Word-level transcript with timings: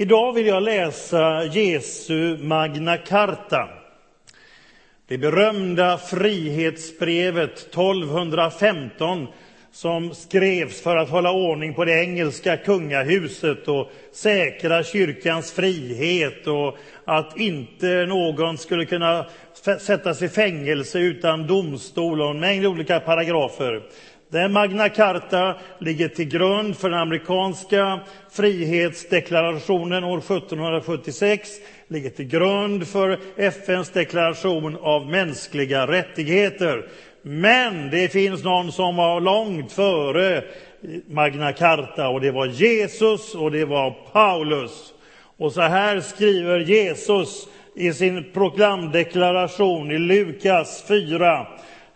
Idag 0.00 0.32
vill 0.32 0.46
jag 0.46 0.62
läsa 0.62 1.44
Jesu 1.44 2.36
Magna 2.36 2.96
Carta. 2.96 3.68
Det 5.08 5.18
berömda 5.18 5.98
frihetsbrevet 5.98 7.58
1215 7.58 9.26
som 9.72 10.14
skrevs 10.14 10.82
för 10.82 10.96
att 10.96 11.08
hålla 11.08 11.32
ordning 11.32 11.74
på 11.74 11.84
det 11.84 12.04
engelska 12.04 12.56
kungahuset 12.56 13.68
och 13.68 13.90
säkra 14.12 14.84
kyrkans 14.84 15.52
frihet 15.52 16.46
och 16.46 16.76
att 17.04 17.38
inte 17.38 18.06
någon 18.06 18.58
skulle 18.58 18.84
kunna 18.84 19.26
sättas 19.80 20.22
i 20.22 20.28
fängelse 20.28 20.98
utan 20.98 21.46
domstol 21.46 22.20
och 22.20 22.30
en 22.30 22.40
mängd 22.40 22.66
olika 22.66 23.00
paragrafer. 23.00 23.82
Den 24.30 24.52
Magna 24.52 24.88
Carta 24.88 25.56
ligger 25.78 26.08
till 26.08 26.28
grund 26.28 26.76
för 26.76 26.90
den 26.90 26.98
amerikanska 26.98 28.00
frihetsdeklarationen 28.30 30.04
år 30.04 30.18
1776, 30.18 31.50
ligger 31.88 32.10
till 32.10 32.28
grund 32.28 32.88
för 32.88 33.18
FNs 33.36 33.90
deklaration 33.90 34.76
av 34.80 35.06
mänskliga 35.06 35.86
rättigheter. 35.86 36.88
Men 37.22 37.90
det 37.90 38.12
finns 38.12 38.44
någon 38.44 38.72
som 38.72 38.96
var 38.96 39.20
långt 39.20 39.72
före 39.72 40.44
Magna 41.06 41.52
Carta 41.52 42.08
och 42.08 42.20
det 42.20 42.30
var 42.30 42.46
Jesus 42.46 43.34
och 43.34 43.50
det 43.50 43.64
var 43.64 43.90
Paulus. 44.12 44.92
Och 45.36 45.52
så 45.52 45.60
här 45.60 46.00
skriver 46.00 46.58
Jesus 46.58 47.48
i 47.76 47.92
sin 47.92 48.24
proklamdeklaration 48.32 49.90
i 49.90 49.98
Lukas 49.98 50.84
4. 50.88 51.46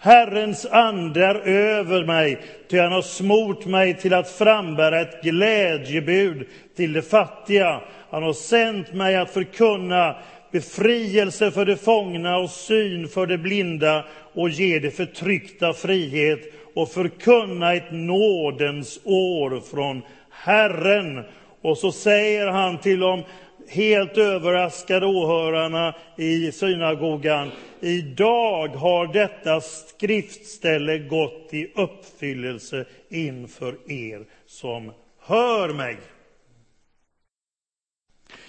Herrens 0.05 0.67
ande 0.67 1.25
är 1.25 1.35
över 1.49 2.05
mig, 2.05 2.39
ty 2.71 2.79
han 2.79 2.93
har 2.93 3.03
smort 3.03 3.67
mig 3.67 3.95
till 3.95 4.15
att 4.15 4.31
frambära 4.31 5.01
ett 5.01 5.23
glädjebud 5.23 6.47
till 6.77 6.93
de 6.93 7.03
fattiga. 7.03 7.81
Han 8.11 8.23
har 8.23 8.33
sänt 8.33 8.93
mig 8.95 9.17
att 9.17 9.31
förkunna 9.31 10.17
befrielse 10.53 11.51
för 11.51 11.65
de 11.65 11.77
fångna 11.77 12.37
och 12.37 12.51
syn 12.51 13.09
för 13.09 13.27
de 13.27 13.39
blinda 13.39 14.05
och 14.35 14.49
ge 14.49 14.79
de 14.79 14.91
förtryckta 14.91 15.73
frihet 15.73 16.41
och 16.75 16.89
förkunna 16.91 17.75
ett 17.75 17.93
nådens 17.93 19.01
år 19.05 19.61
från 19.71 20.03
Herren. 20.31 21.25
Och 21.63 21.79
så 21.79 21.93
säger 21.93 22.47
han 22.47 22.79
till 22.79 23.01
dem 23.01 23.23
helt 23.69 24.19
överraskade 24.19 25.07
åhörarna 25.07 25.95
i 26.17 26.53
synagogan. 26.53 27.51
Idag 27.81 28.69
har 28.69 29.13
detta 29.13 29.61
skriftställe 29.61 30.99
gått 30.99 31.49
i 31.55 31.73
uppfyllelse 31.75 32.85
inför 33.11 33.93
er 33.93 34.25
som 34.47 34.93
hör 35.21 35.69
mig. 35.69 35.97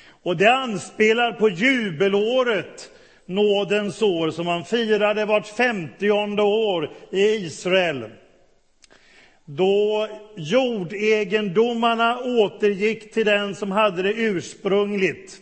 Och 0.08 0.38
det 0.38 0.54
anspelar 0.54 1.32
på 1.32 1.50
jubelåret, 1.50 2.92
nådens 3.26 4.02
år, 4.02 4.32
som 4.32 4.46
man 4.46 4.66
firade 4.66 5.26
vart 5.26 5.48
femtionde 5.48 6.42
år 6.42 6.92
i 7.12 7.22
Israel 7.22 8.10
då 9.46 10.08
jordegendomarna 10.36 12.20
återgick 12.20 13.14
till 13.14 13.26
den 13.26 13.56
som 13.56 13.72
hade 13.72 14.04
det 14.04 14.14
ursprungligt. 14.14 15.42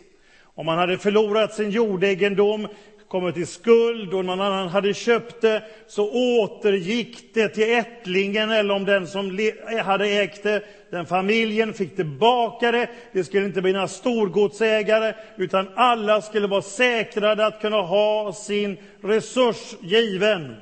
Om 0.54 0.66
man 0.66 0.78
hade 0.78 0.98
förlorat 0.98 1.54
sin 1.54 1.70
jordegendom, 1.70 2.68
kommit 3.08 3.36
i 3.36 3.46
skuld 3.46 4.14
och 4.14 4.24
någon 4.24 4.40
annan 4.40 4.68
hade 4.68 4.94
köpt 4.94 5.40
det, 5.40 5.62
så 5.86 6.12
återgick 6.12 7.34
det 7.34 7.48
till 7.48 7.72
ättlingen 7.72 8.50
eller 8.50 8.74
om 8.74 8.84
den 8.84 9.06
som 9.06 9.50
hade 9.84 10.06
ägt 10.06 10.42
det, 10.42 10.62
den 10.90 11.06
familjen 11.06 11.72
fick 11.72 11.96
tillbaka 11.96 12.72
det. 12.72 12.88
Det 13.12 13.24
skulle 13.24 13.44
inte 13.46 13.62
bli 13.62 13.72
några 13.72 13.88
storgodsägare, 13.88 15.14
utan 15.36 15.68
alla 15.74 16.22
skulle 16.22 16.46
vara 16.46 16.62
säkrade 16.62 17.46
att 17.46 17.60
kunna 17.60 17.80
ha 17.80 18.32
sin 18.32 18.76
resurs 19.02 19.74
given. 19.80 20.56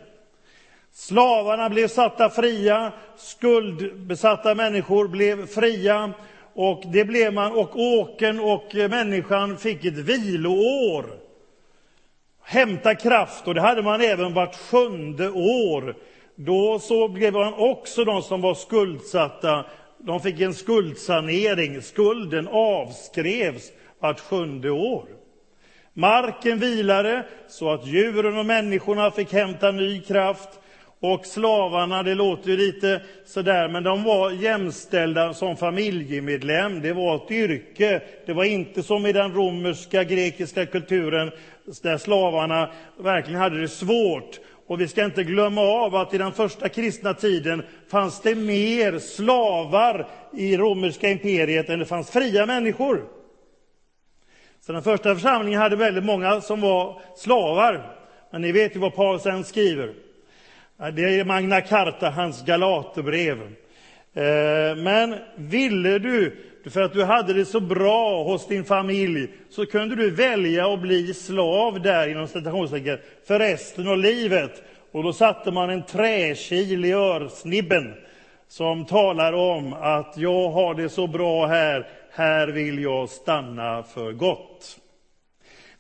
Slavarna 0.95 1.69
blev 1.69 1.89
satta 1.89 2.30
fria, 2.30 2.92
skuldbesatta 3.17 4.55
människor 4.55 5.08
blev 5.08 5.47
fria 5.47 6.13
och 6.55 6.83
det 6.92 7.05
blev 7.05 7.33
man 7.33 7.53
och 7.53 7.80
åken 7.80 8.41
och 8.41 8.75
människan 8.75 9.57
fick 9.57 9.85
ett 9.85 9.95
viloår. 9.95 11.05
Hämta 12.42 12.95
kraft 12.95 13.48
och 13.48 13.55
det 13.55 13.61
hade 13.61 13.83
man 13.83 14.01
även 14.01 14.35
vart 14.35 14.57
sjunde 14.57 15.30
år. 15.30 15.97
Då 16.36 16.79
så 16.79 17.09
blev 17.09 17.33
man 17.33 17.55
också 17.55 18.05
de 18.05 18.23
som 18.23 18.41
var 18.41 18.55
skuldsatta, 18.55 19.64
de 19.98 20.20
fick 20.20 20.41
en 20.41 20.55
skuldsanering. 20.55 21.83
Skulden 21.83 22.48
avskrevs 22.48 23.73
vart 24.01 24.20
sjunde 24.20 24.70
år. 24.70 25.05
Marken 25.95 26.59
vilade 26.59 27.27
så 27.48 27.70
att 27.70 27.86
djuren 27.86 28.39
och 28.39 28.47
människorna 28.47 29.11
fick 29.11 29.33
hämta 29.33 29.70
ny 29.70 30.01
kraft. 30.01 30.59
Och 31.05 31.27
slavarna, 31.27 32.02
det 32.02 32.14
låter 32.14 32.51
ju 32.51 32.57
lite 32.57 33.02
sådär, 33.24 33.68
men 33.68 33.83
de 33.83 34.02
var 34.05 34.30
jämställda 34.30 35.35
som 35.35 35.57
familjemedlem. 35.57 36.80
Det 36.80 36.92
var 36.92 37.17
ett 37.17 37.30
yrke. 37.30 38.02
Det 38.27 38.33
var 38.33 38.45
inte 38.45 38.83
som 38.83 39.07
i 39.07 39.12
den 39.12 39.35
romerska, 39.35 40.05
grekiska 40.05 40.67
kulturen 40.67 41.30
där 41.83 41.98
slavarna 41.98 42.70
verkligen 42.98 43.41
hade 43.41 43.61
det 43.61 43.68
svårt. 43.68 44.41
Och 44.67 44.80
vi 44.80 44.89
ska 44.89 45.05
inte 45.05 45.24
glömma 45.24 45.61
av 45.61 45.96
att 45.96 46.14
i 46.14 46.18
den 46.18 46.33
första 46.33 46.68
kristna 46.68 47.14
tiden 47.14 47.62
fanns 47.91 48.20
det 48.20 48.35
mer 48.35 48.98
slavar 48.98 50.08
i 50.36 50.57
romerska 50.57 51.08
imperiet 51.11 51.68
än 51.68 51.79
det 51.79 51.86
fanns 51.86 52.11
fria 52.11 52.46
människor. 52.46 53.05
Så 54.61 54.73
den 54.73 54.83
första 54.83 55.14
församlingen 55.14 55.61
hade 55.61 55.77
väldigt 55.77 56.05
många 56.05 56.41
som 56.41 56.61
var 56.61 57.01
slavar. 57.17 57.96
Men 58.30 58.41
ni 58.41 58.52
vet 58.52 58.77
ju 58.77 58.80
vad 58.80 58.95
Paulus 58.95 59.23
sen 59.23 59.45
skriver. 59.45 60.02
Det 60.91 61.20
är 61.20 61.25
Magna 61.25 61.61
Carta, 61.61 62.11
hans 62.11 62.45
Galaterbrev. 62.45 63.43
Eh, 64.15 64.77
men 64.77 65.15
ville 65.37 65.98
du, 65.98 66.37
för 66.70 66.83
att 66.83 66.93
du 66.93 67.05
hade 67.05 67.33
det 67.33 67.45
så 67.45 67.61
bra 67.61 68.25
hos 68.25 68.47
din 68.47 68.65
familj, 68.65 69.29
så 69.51 69.67
kunde 69.67 69.97
du 69.97 70.11
välja 70.11 70.73
att 70.73 70.81
bli 70.81 71.15
slav 71.15 71.83
där 71.83 72.09
inom 72.09 72.27
citationstecken 72.27 72.98
för 73.27 73.39
resten 73.39 73.89
av 73.89 73.98
livet. 73.98 74.63
Och 74.92 75.03
då 75.03 75.13
satte 75.13 75.51
man 75.51 75.71
en 75.71 75.83
träkil 75.83 76.85
i 76.85 76.95
örsnibben 76.95 77.95
som 78.48 78.85
talar 78.85 79.33
om 79.33 79.73
att 79.73 80.15
jag 80.17 80.51
har 80.51 80.75
det 80.75 80.89
så 80.89 81.07
bra 81.07 81.47
här, 81.47 81.87
här 82.11 82.48
vill 82.48 82.83
jag 82.83 83.09
stanna 83.09 83.83
för 83.83 84.13
gott. 84.13 84.79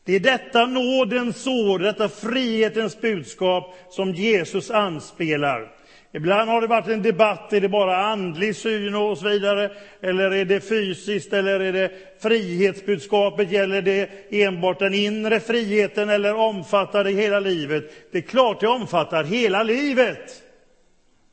Det 0.04 0.12
är 0.14 0.20
detta 0.20 0.66
nådens 0.66 1.46
år, 1.46 1.78
detta 1.78 2.08
frihetens 2.08 3.00
budskap 3.00 3.74
som 3.90 4.14
Jesus 4.14 4.70
anspelar. 4.70 5.72
Ibland 6.14 6.50
har 6.50 6.60
det 6.60 6.66
varit 6.66 6.88
en 6.88 7.02
debatt, 7.02 7.52
är 7.52 7.60
det 7.60 7.68
bara 7.68 7.96
andlig 7.96 8.56
syn 8.56 8.94
och 8.94 9.18
så 9.18 9.28
vidare? 9.28 9.70
Eller 10.00 10.30
är 10.30 10.44
det 10.44 10.60
fysiskt, 10.60 11.32
eller 11.32 11.60
är 11.60 11.72
det 11.72 11.92
frihetsbudskapet? 12.22 13.50
Gäller 13.50 13.82
det 13.82 14.10
enbart 14.30 14.78
den 14.78 14.94
inre 14.94 15.40
friheten 15.40 16.08
eller 16.08 16.34
omfattar 16.34 17.04
det 17.04 17.10
hela 17.10 17.40
livet? 17.40 18.12
Det 18.12 18.18
är 18.18 18.22
klart 18.22 18.60
det 18.60 18.68
omfattar 18.68 19.24
hela 19.24 19.62
livet. 19.62 20.42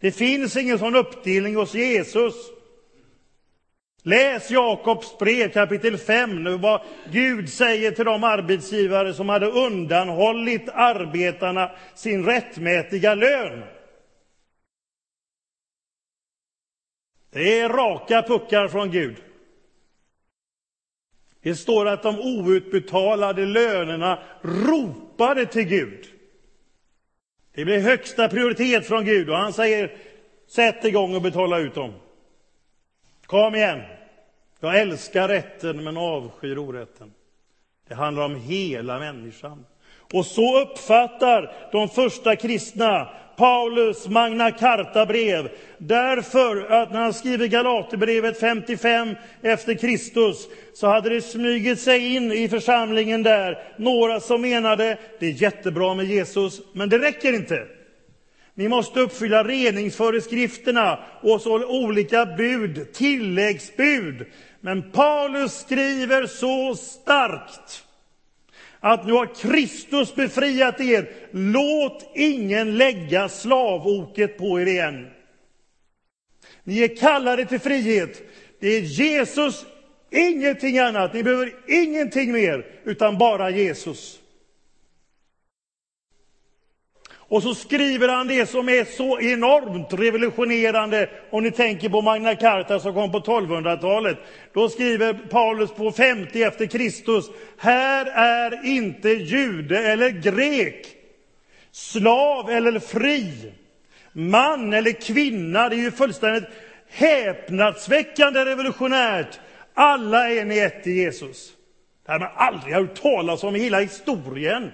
Det 0.02 0.12
finns 0.12 0.58
ingen 0.58 0.80
sån 0.80 0.96
uppdelning 0.96 1.56
hos 1.56 1.74
Jesus. 1.74 2.36
Läs 4.10 4.52
Jakobs 4.52 5.18
brev 5.18 5.52
kapitel 5.52 5.98
5 5.98 6.44
nu, 6.44 6.58
vad 6.58 6.82
Gud 7.12 7.50
säger 7.50 7.92
till 7.92 8.06
de 8.06 8.24
arbetsgivare 8.24 9.14
som 9.14 9.30
hade 9.30 9.46
undanhållit 9.46 10.70
arbetarna 10.70 11.72
sin 11.96 12.26
rättmätiga 12.26 13.16
lön. 13.16 13.64
Det 17.32 17.60
är 17.60 17.70
raka 17.70 18.22
puckar 18.22 18.68
från 18.68 18.92
Gud. 18.92 19.16
Det 21.42 21.56
står 21.56 21.86
att 21.86 22.04
de 22.04 22.20
outbetalade 22.20 23.46
lönerna 23.46 24.24
ropade 24.42 25.46
till 25.46 25.66
Gud. 25.66 26.06
Det 27.54 27.66
blev 27.66 27.82
högsta 27.82 28.30
prioritet 28.30 28.88
från 28.88 29.06
Gud 29.06 29.30
och 29.30 29.38
han 29.38 29.54
säger 29.54 29.98
sätt 30.48 30.86
igång 30.86 31.16
och 31.16 31.22
betala 31.22 31.60
ut 31.60 31.76
dem. 31.76 31.94
Kom 33.26 33.56
igen! 33.56 33.99
Jag 34.60 34.80
älskar 34.80 35.28
rätten 35.28 35.84
men 35.84 35.98
avskyr 35.98 36.58
orätten. 36.58 37.14
Det 37.88 37.96
handlar 37.96 38.26
om 38.26 38.36
hela 38.36 39.00
människan. 39.00 39.66
Och 40.14 40.26
så 40.26 40.62
uppfattar 40.62 41.52
de 41.72 41.90
första 41.90 42.36
kristna 42.36 43.08
Paulus 43.38 44.08
Magna 44.08 44.52
Carta-brev. 44.52 45.50
Därför 45.78 46.72
att 46.72 46.92
när 46.92 47.00
han 47.00 47.14
skriver 47.14 47.48
Galaterbrevet 47.48 48.40
55 48.40 49.16
efter 49.42 49.74
Kristus 49.74 50.48
så 50.74 50.88
hade 50.88 51.10
det 51.10 51.22
smugit 51.22 51.80
sig 51.80 52.16
in 52.16 52.32
i 52.32 52.50
församlingen 52.50 53.24
där 53.24 53.64
några 53.78 54.20
som 54.20 54.42
menade 54.42 54.98
det 55.20 55.26
är 55.26 55.42
jättebra 55.42 55.94
med 55.94 56.06
Jesus, 56.06 56.62
men 56.74 56.90
det 56.90 56.98
räcker 57.00 57.34
inte. 57.34 57.68
Ni 58.54 58.68
måste 58.68 59.00
uppfylla 59.00 59.44
reningsföreskrifterna 59.44 61.00
och 61.22 61.42
så 61.42 61.66
olika 61.68 62.26
bud, 62.26 62.94
tilläggsbud. 62.94 64.26
Men 64.62 64.92
Paulus 64.92 65.60
skriver 65.60 66.26
så 66.26 66.76
starkt 66.76 67.86
att 68.80 69.06
nu 69.06 69.14
har 69.14 69.36
Kristus 69.36 70.16
befriat 70.16 70.80
er. 70.82 71.10
Låt 71.32 72.12
ingen 72.16 72.78
lägga 72.78 73.30
slavoket 73.30 74.38
på 74.38 74.62
er 74.62 74.66
igen. 74.66 75.08
Ni 76.64 76.84
är 76.84 76.96
kallade 76.96 77.46
till 77.46 77.60
frihet. 77.60 78.22
Det 78.60 78.68
är 78.68 78.82
Jesus, 78.82 79.66
ingenting 80.12 80.80
annat. 80.80 81.14
Ni 81.14 81.24
behöver 81.24 81.54
ingenting 81.68 82.32
mer, 82.32 82.66
utan 82.84 83.18
bara 83.18 83.50
Jesus. 83.50 84.19
Och 87.30 87.44
så 87.44 87.56
skriver 87.56 88.08
han 88.08 88.28
det 88.28 88.50
som 88.50 88.70
är 88.70 88.86
så 88.86 89.20
enormt 89.20 89.94
revolutionerande, 89.94 91.10
om 91.30 91.44
ni 91.44 91.52
tänker 91.52 91.90
på 91.90 92.02
Magna 92.02 92.36
Carta 92.36 92.80
som 92.80 92.94
kom 92.94 93.12
på 93.12 93.20
1200-talet. 93.20 94.18
Då 94.54 94.70
skriver 94.70 95.14
Paulus 95.14 95.72
på 95.72 95.92
50 95.92 96.44
efter 96.44 96.66
Kristus, 96.66 97.26
här 97.58 98.06
är 98.06 98.66
inte 98.66 99.10
jude 99.10 99.92
eller 99.92 100.10
grek, 100.10 100.88
slav 101.72 102.50
eller 102.50 102.80
fri, 102.80 103.54
man 104.12 104.74
eller 104.74 104.92
kvinna. 104.92 105.70
Det 105.70 105.76
är 105.76 105.80
ju 105.80 105.92
fullständigt 105.92 106.50
häpnadsväckande 106.90 108.46
revolutionärt. 108.46 109.40
Alla 109.74 110.30
är 110.30 110.46
ni 110.46 110.60
ett 110.60 110.88
i 110.88 110.92
Jesus. 110.92 111.52
Det 112.06 112.12
har 112.12 112.20
man 112.20 112.30
aldrig 112.36 112.76
hört 112.76 113.02
talas 113.02 113.44
om 113.44 113.56
i 113.56 113.60
hela 113.60 113.80
historien. 113.80 114.72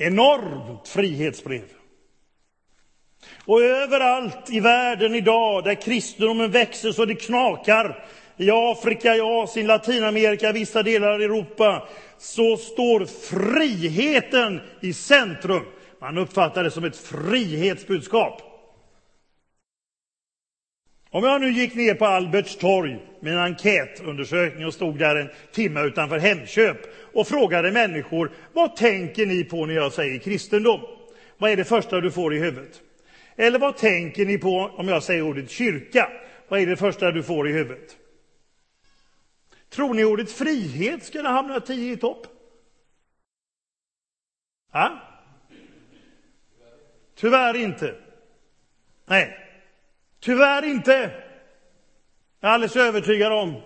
Enormt 0.00 0.88
frihetsbrev. 0.88 1.64
Och 3.44 3.62
överallt 3.62 4.50
i 4.50 4.60
världen 4.60 5.14
idag 5.14 5.64
där 5.64 5.74
kristendomen 5.74 6.50
växer 6.50 6.92
så 6.92 7.04
det 7.04 7.14
knakar, 7.14 8.04
i 8.36 8.50
Afrika, 8.50 9.16
i 9.16 9.20
Asien, 9.20 9.66
Latinamerika, 9.66 10.52
vissa 10.52 10.82
delar 10.82 11.08
av 11.12 11.22
Europa, 11.22 11.88
så 12.18 12.56
står 12.56 13.04
friheten 13.04 14.60
i 14.80 14.92
centrum. 14.92 15.64
Man 16.00 16.18
uppfattar 16.18 16.64
det 16.64 16.70
som 16.70 16.84
ett 16.84 16.96
frihetsbudskap. 16.96 18.42
Om 21.10 21.24
jag 21.24 21.40
nu 21.40 21.50
gick 21.50 21.74
ner 21.74 21.94
på 21.94 22.06
Alberts 22.06 22.56
torg 22.56 22.98
med 23.20 23.32
en 23.32 23.38
enkätundersökning 23.38 24.66
och 24.66 24.74
stod 24.74 24.98
där 24.98 25.16
en 25.16 25.30
timme 25.52 25.82
utanför 25.82 26.18
Hemköp 26.18 26.76
och 27.12 27.28
frågade 27.28 27.72
människor 27.72 28.32
vad 28.52 28.76
tänker 28.76 29.26
ni 29.26 29.44
på 29.44 29.66
när 29.66 29.74
jag 29.74 29.92
säger 29.92 30.18
kristendom? 30.18 30.80
Vad 31.38 31.50
är 31.50 31.56
det 31.56 31.64
första 31.64 32.00
du 32.00 32.10
får 32.10 32.34
i 32.34 32.38
huvudet? 32.38 32.80
Eller 33.36 33.58
vad 33.58 33.76
tänker 33.76 34.26
ni 34.26 34.38
på 34.38 34.56
om 34.76 34.88
jag 34.88 35.02
säger 35.02 35.22
ordet 35.22 35.50
kyrka? 35.50 36.10
Vad 36.48 36.60
är 36.60 36.66
det 36.66 36.76
första 36.76 37.10
du 37.10 37.22
får 37.22 37.48
i 37.48 37.52
huvudet? 37.52 37.96
Tror 39.68 39.94
ni 39.94 40.04
ordet 40.04 40.32
frihet 40.32 41.04
skulle 41.04 41.28
hamna 41.28 41.60
tio 41.60 41.92
i 41.92 41.96
topp? 41.96 42.26
Ja? 44.72 45.00
Tyvärr 47.14 47.56
inte. 47.56 47.94
Nej, 49.06 49.38
tyvärr 50.20 50.64
inte. 50.64 50.92
Jag 52.40 52.50
är 52.50 52.54
alldeles 52.54 52.76
övertygad 52.76 53.32
om. 53.32 53.62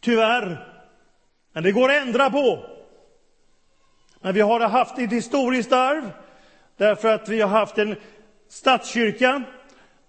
Tyvärr. 0.00 0.77
Men 1.58 1.62
det 1.62 1.72
går 1.72 1.88
att 1.88 2.02
ändra 2.02 2.30
på. 2.30 2.64
Men 4.20 4.34
vi 4.34 4.40
har 4.40 4.60
haft 4.60 4.98
ett 4.98 5.12
historiskt 5.12 5.72
arv 5.72 6.10
därför 6.76 7.08
att 7.08 7.28
vi 7.28 7.40
har 7.40 7.48
haft 7.48 7.78
en 7.78 7.96
statskyrka. 8.48 9.42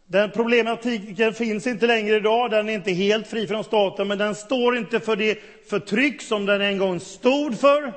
Den 0.08 0.32
problematiken 0.32 1.34
finns 1.34 1.68
inte 1.68 1.88
längre 1.88 2.16
idag. 2.16 2.52
Den 2.52 2.70
är 2.70 2.74
inte 2.74 2.92
helt 2.92 3.28
fri 3.28 3.48
från 3.48 3.64
staten, 3.64 4.08
men 4.08 4.18
den 4.18 4.36
står 4.36 4.78
inte 4.78 5.00
för 5.00 5.16
det 5.16 5.40
förtryck 5.70 6.22
som 6.22 6.46
den 6.46 6.62
en 6.62 6.78
gång 6.78 7.00
stod 7.00 7.60
för. 7.60 7.94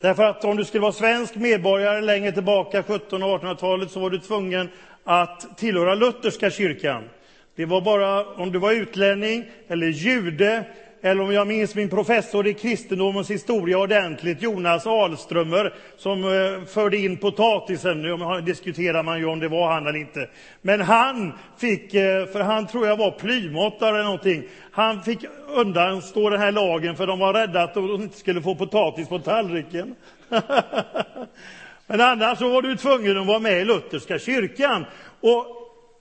Därför 0.00 0.22
att 0.22 0.44
om 0.44 0.56
du 0.56 0.64
skulle 0.64 0.82
vara 0.82 0.92
svensk 0.92 1.34
medborgare 1.34 2.00
längre 2.00 2.32
tillbaka, 2.32 2.78
1700 2.78 3.28
och 3.28 3.42
1800-talet, 3.42 3.90
så 3.90 4.00
var 4.00 4.10
du 4.10 4.18
tvungen 4.18 4.68
att 5.04 5.58
tillhöra 5.58 5.94
lutherska 5.94 6.50
kyrkan. 6.50 7.08
Det 7.56 7.64
var 7.64 7.80
bara 7.80 8.26
om 8.26 8.52
du 8.52 8.58
var 8.58 8.72
utlänning 8.72 9.44
eller 9.68 9.86
jude 9.86 10.64
eller 11.04 11.22
om 11.22 11.32
jag 11.32 11.46
minns 11.46 11.74
min 11.74 11.88
professor 11.88 12.46
i 12.46 12.54
kristendomens 12.54 13.30
historia 13.30 13.78
ordentligt, 13.78 14.42
Jonas 14.42 14.86
Alströmer, 14.86 15.74
som 15.96 16.24
eh, 16.24 16.64
förde 16.66 16.96
in 16.96 17.16
potatisen. 17.16 18.02
Nu 18.02 18.40
diskuterar 18.40 19.02
man 19.02 19.18
ju 19.18 19.26
om 19.26 19.40
det 19.40 19.48
var 19.48 19.72
han 19.72 19.86
eller 19.86 19.98
inte. 19.98 20.28
Men 20.62 20.80
han 20.80 21.32
fick, 21.58 21.94
eh, 21.94 22.26
för 22.26 22.40
han 22.40 22.66
tror 22.66 22.86
jag 22.86 22.96
var 22.96 23.10
plymottare 23.10 23.88
eller 23.88 24.04
någonting, 24.04 24.42
han 24.70 25.02
fick 25.02 25.24
undanstå 25.48 26.30
den 26.30 26.40
här 26.40 26.52
lagen 26.52 26.96
för 26.96 27.06
de 27.06 27.18
var 27.18 27.34
rädda 27.34 27.62
att 27.62 27.74
de 27.74 27.94
inte 27.94 28.18
skulle 28.18 28.42
få 28.42 28.54
potatis 28.54 29.08
på 29.08 29.18
tallriken. 29.18 29.94
Men 31.86 32.00
annars 32.00 32.38
så 32.38 32.48
var 32.48 32.62
du 32.62 32.76
tvungen 32.76 33.18
att 33.18 33.26
vara 33.26 33.38
med 33.38 33.60
i 33.60 33.64
lutherska 33.64 34.18
kyrkan. 34.18 34.84
Och 35.20 35.46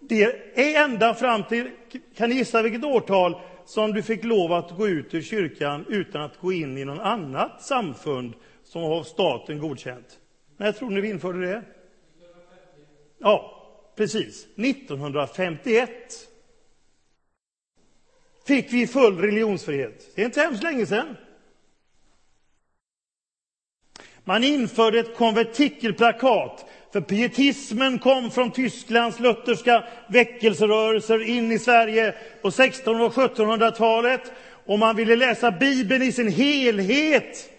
det 0.09 0.23
är 0.55 0.83
ända 0.83 1.13
fram 1.13 1.43
till, 1.43 1.69
kan 2.17 2.29
ni 2.29 2.35
gissa 2.35 2.61
vilket 2.61 2.83
årtal? 2.83 3.35
Som 3.65 3.93
du 3.93 4.03
fick 4.03 4.23
lov 4.23 4.53
att 4.53 4.77
gå 4.77 4.87
ut 4.87 5.13
ur 5.13 5.21
kyrkan 5.21 5.85
utan 5.89 6.21
att 6.21 6.39
gå 6.39 6.53
in 6.53 6.77
i 6.77 6.85
något 6.85 6.99
annat 6.99 7.61
samfund 7.61 8.33
som 8.63 8.81
har 8.81 9.03
staten 9.03 9.59
godkänt. 9.59 10.19
När 10.57 10.71
tror 10.71 10.89
ni 10.89 11.01
vi 11.01 11.09
införde 11.09 11.45
det? 11.45 11.63
Ja, 13.17 13.67
precis. 13.95 14.47
1951 14.57 15.89
fick 18.47 18.73
vi 18.73 18.87
full 18.87 19.17
religionsfrihet. 19.17 20.15
Det 20.15 20.21
är 20.21 20.25
inte 20.25 20.41
hemskt 20.41 20.63
länge 20.63 20.85
sedan. 20.85 21.17
Man 24.23 24.43
införde 24.43 24.99
ett 24.99 25.15
konventikelplakat 25.17 26.65
för 26.93 27.01
pietismen 27.01 27.99
kom 27.99 28.31
från 28.31 28.51
Tysklands 28.51 29.19
lutherska 29.19 29.83
väckelserörelser 30.07 31.29
in 31.29 31.51
i 31.51 31.59
Sverige 31.59 32.13
på 32.41 32.47
1600 32.47 33.05
och 33.05 33.13
1700-talet. 33.13 34.21
Och 34.65 34.79
man 34.79 34.95
ville 34.95 35.15
läsa 35.15 35.51
Bibeln 35.51 36.03
i 36.03 36.11
sin 36.11 36.31
helhet. 36.31 37.49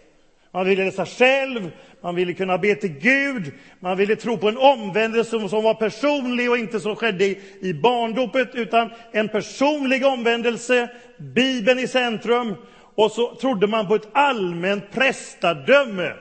Man 0.53 0.67
ville 0.67 0.85
läsa 0.85 1.07
själv, 1.07 1.71
man 2.01 2.15
ville 2.15 2.33
kunna 2.33 2.59
be 2.59 2.75
till 2.75 2.93
Gud, 2.93 3.53
man 3.81 3.97
ville 3.97 4.17
tro 4.17 4.39
på 4.39 4.49
en 4.49 4.59
omvändelse 4.59 5.49
som 5.49 5.63
var 5.63 5.75
personlig 5.75 6.51
och 6.51 6.59
inte 6.59 6.81
som 6.81 6.97
skedde 6.97 7.25
i 7.61 7.75
barndopet, 7.83 8.55
utan 8.55 8.91
en 9.13 9.29
personlig 9.29 10.07
omvändelse, 10.07 10.91
Bibeln 11.19 11.79
i 11.79 11.89
centrum. 11.89 12.55
Och 12.95 13.11
så 13.11 13.35
trodde 13.35 13.67
man 13.67 13.89
på 13.89 13.95
ett 13.95 14.09
allmänt 14.13 14.91
prästadöme. 14.93 16.13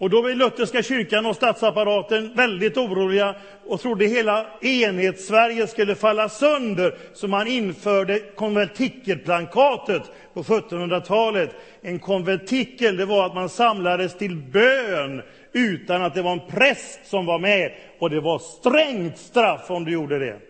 Och 0.00 0.10
då 0.10 0.22
var 0.22 0.30
lutherska 0.30 0.82
kyrkan 0.82 1.26
och 1.26 1.36
statsapparaten 1.36 2.34
väldigt 2.34 2.76
oroliga 2.76 3.34
och 3.66 3.80
trodde 3.80 4.06
hela 4.06 4.46
enhetssverige 4.60 5.66
skulle 5.66 5.94
falla 5.94 6.28
sönder. 6.28 6.98
Så 7.12 7.28
man 7.28 7.46
införde 7.46 8.18
konventikelplankatet 8.18 10.02
på 10.34 10.42
1700-talet. 10.42 11.50
En 11.82 11.98
konventikel 11.98 12.96
det 12.96 13.06
var 13.06 13.26
att 13.26 13.34
man 13.34 13.48
samlades 13.48 14.18
till 14.18 14.36
bön 14.36 15.22
utan 15.52 16.02
att 16.02 16.14
det 16.14 16.22
var 16.22 16.32
en 16.32 16.46
präst 16.48 17.06
som 17.06 17.26
var 17.26 17.38
med. 17.38 17.72
Och 17.98 18.10
det 18.10 18.20
var 18.20 18.38
strängt 18.38 19.18
straff 19.18 19.70
om 19.70 19.84
du 19.84 19.92
gjorde 19.92 20.18
det. 20.18 20.40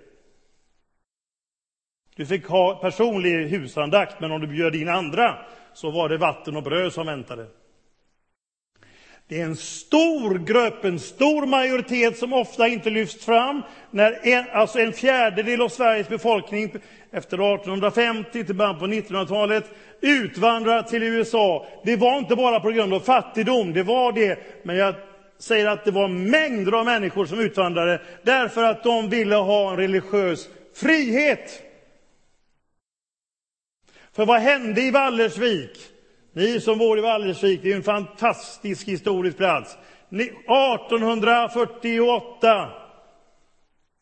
Du 2.17 2.27
fick 2.27 2.47
ha 2.47 2.75
personlig 2.75 3.49
husandakt, 3.49 4.21
men 4.21 4.33
om 4.33 4.41
du 4.41 4.47
bjöd 4.47 4.75
in 4.75 4.89
andra 4.89 5.39
så 5.75 5.91
var 5.91 6.09
det 6.09 6.17
vatten 6.19 6.57
och 6.57 6.63
bröd 6.63 6.93
som 6.93 7.07
väntade. 7.07 7.47
Det 9.29 9.41
är 9.41 9.45
en 9.45 9.57
stor 9.57 10.39
grupp, 10.39 10.85
en 10.85 10.99
stor 10.99 11.47
majoritet 11.47 12.19
som 12.19 12.33
ofta 12.33 12.69
inte 12.69 12.91
lyfts 12.91 13.25
fram. 13.25 13.63
När 13.91 14.27
en, 14.27 14.45
alltså 14.53 14.79
en 14.79 14.93
fjärdedel 14.93 15.61
av 15.61 15.69
Sveriges 15.69 16.09
befolkning 16.09 16.73
efter 17.11 17.55
1850 17.55 18.45
till 18.45 18.55
början 18.55 18.79
på 18.79 18.87
1900-talet 18.87 19.65
utvandrar 20.01 20.83
till 20.83 21.03
USA. 21.03 21.67
Det 21.85 21.97
var 21.97 22.19
inte 22.19 22.37
bara 22.37 22.61
på 22.61 22.71
grund 22.71 22.95
av 22.95 23.01
fattigdom, 23.01 23.73
det 23.73 23.83
var 23.83 24.13
det, 24.13 24.39
men 24.63 24.77
jag 24.77 24.95
säger 25.39 25.67
att 25.67 25.85
det 25.85 25.91
var 25.91 26.09
mängder 26.09 26.73
av 26.73 26.85
människor 26.85 27.27
som 27.27 27.41
utvandrade 27.41 28.01
därför 28.23 28.63
att 28.63 28.85
de 28.85 29.11
ville 29.11 29.37
ha 29.37 29.71
en 29.71 29.77
religiös 29.77 30.49
frihet. 30.75 31.63
För 34.13 34.27
vad 34.27 34.41
hände 34.41 34.83
i 34.83 34.91
Vallersvik? 34.91 35.98
Ni 36.39 36.61
som 36.61 36.79
bor 36.79 36.99
i 36.99 37.01
Vallersvik, 37.01 37.61
det 37.63 37.73
är 37.73 37.77
en 37.77 37.83
fantastisk 37.83 38.89
historisk 38.89 39.37
plats. 39.37 39.79
1848, 40.11 42.69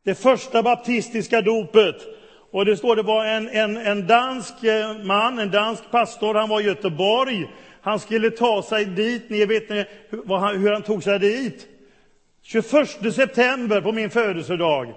det 0.05 0.15
första 0.15 0.63
baptistiska 0.63 1.41
dopet. 1.41 1.97
Och 2.51 2.65
det 2.65 2.77
står 2.77 2.97
det 2.97 3.03
var 3.03 3.25
en, 3.25 3.49
en, 3.49 3.77
en 3.77 4.07
dansk 4.07 4.65
eh, 4.65 4.97
man, 5.05 5.39
en 5.39 5.51
dansk 5.51 5.91
pastor, 5.91 6.35
han 6.35 6.49
var 6.49 6.61
i 6.61 6.65
Göteborg. 6.65 7.51
Han 7.81 8.01
skulle 8.01 8.31
ta 8.31 8.63
sig 8.63 8.85
dit, 8.85 9.31
ni 9.31 9.45
vet 9.45 9.69
ni 9.69 9.85
han, 10.29 10.61
hur 10.61 10.73
han 10.73 10.83
tog 10.83 11.03
sig 11.03 11.19
dit? 11.19 11.67
21 12.43 13.15
september 13.15 13.81
på 13.81 13.93
min 13.93 14.11
födelsedag. 14.11 14.95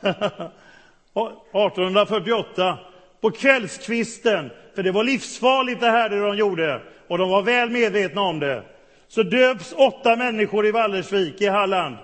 1848. 0.00 2.78
På 3.24 3.30
kvällskvisten, 3.30 4.50
för 4.74 4.82
det 4.82 4.92
var 4.92 5.04
livsfarligt 5.04 5.80
det 5.80 5.90
här 5.90 6.08
det 6.08 6.20
de 6.20 6.36
gjorde. 6.36 6.82
Och 7.08 7.18
de 7.18 7.30
var 7.30 7.42
väl 7.42 7.70
medvetna 7.70 8.20
om 8.20 8.40
det. 8.40 8.64
Så 9.08 9.22
döps 9.22 9.74
åtta 9.76 10.16
människor 10.16 10.66
i 10.66 10.70
Vallersvik 10.70 11.40
i 11.40 11.46
Halland. 11.46 11.96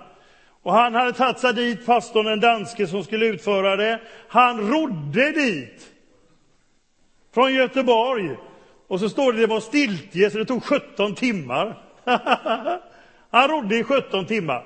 Och 0.61 0.73
han 0.73 0.95
hade 0.95 1.13
tagit 1.13 1.39
sig 1.39 1.53
dit, 1.53 1.85
pastorn, 1.85 2.25
den 2.25 2.39
danske 2.39 2.87
som 2.87 3.03
skulle 3.03 3.25
utföra 3.25 3.75
det. 3.75 3.99
Han 4.27 4.71
rodde 4.71 5.31
dit. 5.31 5.87
Från 7.33 7.53
Göteborg. 7.53 8.35
Och 8.87 8.99
så 8.99 9.09
står 9.09 9.33
det, 9.33 9.39
det 9.39 9.47
var 9.47 9.59
stiltje, 9.59 10.29
så 10.29 10.37
det 10.37 10.45
tog 10.45 10.63
17 10.63 11.15
timmar. 11.15 11.77
han 13.31 13.47
rodde 13.47 13.77
i 13.77 13.83
17 13.83 14.25
timmar. 14.25 14.65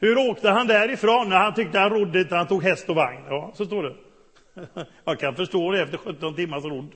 Hur 0.00 0.30
åkte 0.30 0.50
han 0.50 0.66
därifrån? 0.66 1.32
Han 1.32 1.54
tyckte 1.54 1.78
han 1.78 1.90
rodde 1.90 2.20
inte, 2.20 2.36
han 2.36 2.46
tog 2.46 2.62
häst 2.62 2.88
och 2.88 2.96
vagn. 2.96 3.22
Ja, 3.28 3.52
så 3.54 3.66
står 3.66 3.82
det. 3.82 3.94
Jag 5.04 5.18
kan 5.18 5.34
förstå 5.34 5.70
det 5.70 5.82
efter 5.82 5.98
17 5.98 6.34
timmars 6.34 6.64
rodd. 6.64 6.88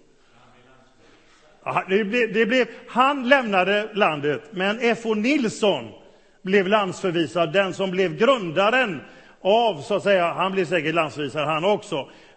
Det 1.88 2.04
blev, 2.04 2.32
det 2.32 2.46
blev, 2.46 2.66
han 2.88 3.28
lämnade 3.28 3.88
landet, 3.94 4.42
men 4.50 4.78
F.O. 4.80 5.14
Nilsson 5.14 5.88
blev 6.42 6.68
landsförvisad, 6.68 7.52
den 7.52 7.74
som 7.74 7.90
blev 7.90 8.16
grundaren 8.16 9.00
av, 9.40 9.80
så 9.80 9.94
att 9.94 10.02
säga, 10.02 10.32
han 10.32 10.52
blev 10.52 10.64
säkert 10.64 10.94
landsförvisad 10.94 11.46
han 11.46 11.64
också, 11.64 11.96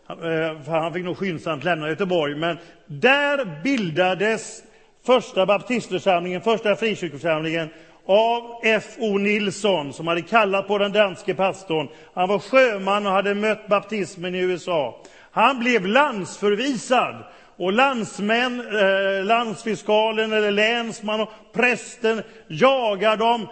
eh, 0.09 0.61
för 0.65 0.71
han 0.71 0.93
fick 0.93 1.05
nog 1.05 1.17
skyndsamt 1.17 1.63
lämna 1.63 1.89
Göteborg, 1.89 2.35
men 2.35 2.57
där 2.85 3.61
bildades 3.63 4.63
första 5.05 5.45
baptistförsamlingen, 5.45 6.41
första 6.41 6.75
frikyrkoförsamlingen, 6.75 7.69
av 8.05 8.59
F.O. 8.63 9.17
Nilsson, 9.17 9.93
som 9.93 10.07
hade 10.07 10.21
kallat 10.21 10.67
på 10.67 10.77
den 10.77 10.91
danske 10.91 11.33
pastorn. 11.33 11.87
Han 12.13 12.29
var 12.29 12.39
sjöman 12.39 13.05
och 13.05 13.11
hade 13.11 13.35
mött 13.35 13.67
baptismen 13.67 14.35
i 14.35 14.39
USA. 14.39 15.03
Han 15.31 15.59
blev 15.59 15.85
landsförvisad 15.85 17.15
och 17.57 17.73
landsmän, 17.73 18.59
eh, 18.59 19.25
landsfiskalen 19.25 20.33
eller 20.33 20.51
länsman 20.51 21.21
och 21.21 21.29
prästen 21.53 22.21
jagar 22.47 23.17
dem 23.17 23.47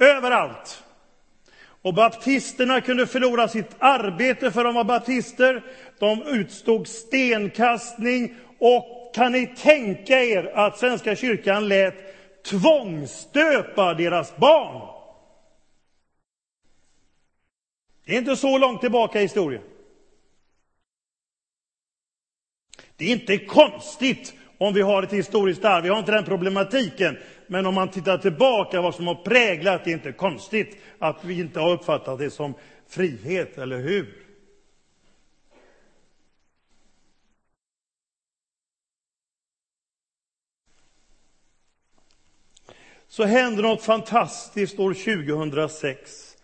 överallt. 0.00 0.82
Och 1.82 1.94
baptisterna 1.94 2.80
kunde 2.80 3.06
förlora 3.06 3.48
sitt 3.48 3.70
arbete 3.78 4.50
för 4.50 4.64
de 4.64 4.74
var 4.74 4.84
baptister. 4.84 5.62
De 5.98 6.22
utstod 6.22 6.88
stenkastning 6.88 8.34
och 8.58 9.12
kan 9.14 9.32
ni 9.32 9.46
tänka 9.46 10.24
er 10.24 10.52
att 10.54 10.78
Svenska 10.78 11.16
kyrkan 11.16 11.68
lät 11.68 12.11
tvångsstöpa 12.44 13.94
deras 13.94 14.36
barn? 14.36 14.88
Det 18.04 18.14
är 18.14 18.18
inte 18.18 18.36
så 18.36 18.58
långt 18.58 18.80
tillbaka 18.80 19.18
i 19.18 19.22
historien. 19.22 19.62
Det 22.96 23.04
är 23.04 23.12
inte 23.12 23.38
konstigt 23.38 24.34
om 24.58 24.74
vi 24.74 24.82
har 24.82 25.02
ett 25.02 25.12
historiskt 25.12 25.64
arv. 25.64 25.82
Vi 25.82 25.88
har 25.88 25.98
inte 25.98 26.12
den 26.12 26.24
problematiken. 26.24 27.18
Men 27.46 27.66
om 27.66 27.74
man 27.74 27.90
tittar 27.90 28.18
tillbaka 28.18 28.80
vad 28.80 28.94
som 28.94 29.06
har 29.06 29.14
präglat, 29.14 29.84
det 29.84 29.90
är 29.90 29.94
inte 29.94 30.12
konstigt 30.12 30.76
att 30.98 31.24
vi 31.24 31.40
inte 31.40 31.60
har 31.60 31.70
uppfattat 31.72 32.18
det 32.18 32.30
som 32.30 32.54
frihet, 32.88 33.58
eller 33.58 33.78
hur? 33.78 34.21
Så 43.12 43.24
hände 43.24 43.62
något 43.62 43.82
fantastiskt 43.82 44.78
år 44.78 44.94
2006. 44.94 46.36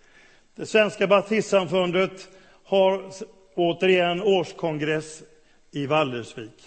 Det 0.57 0.67
svenska 0.67 1.07
baptistsamfundet 1.07 2.29
har 2.65 3.13
återigen 3.55 4.23
årskongress 4.23 5.23
i 5.71 5.87
Vallersvik. 5.87 6.65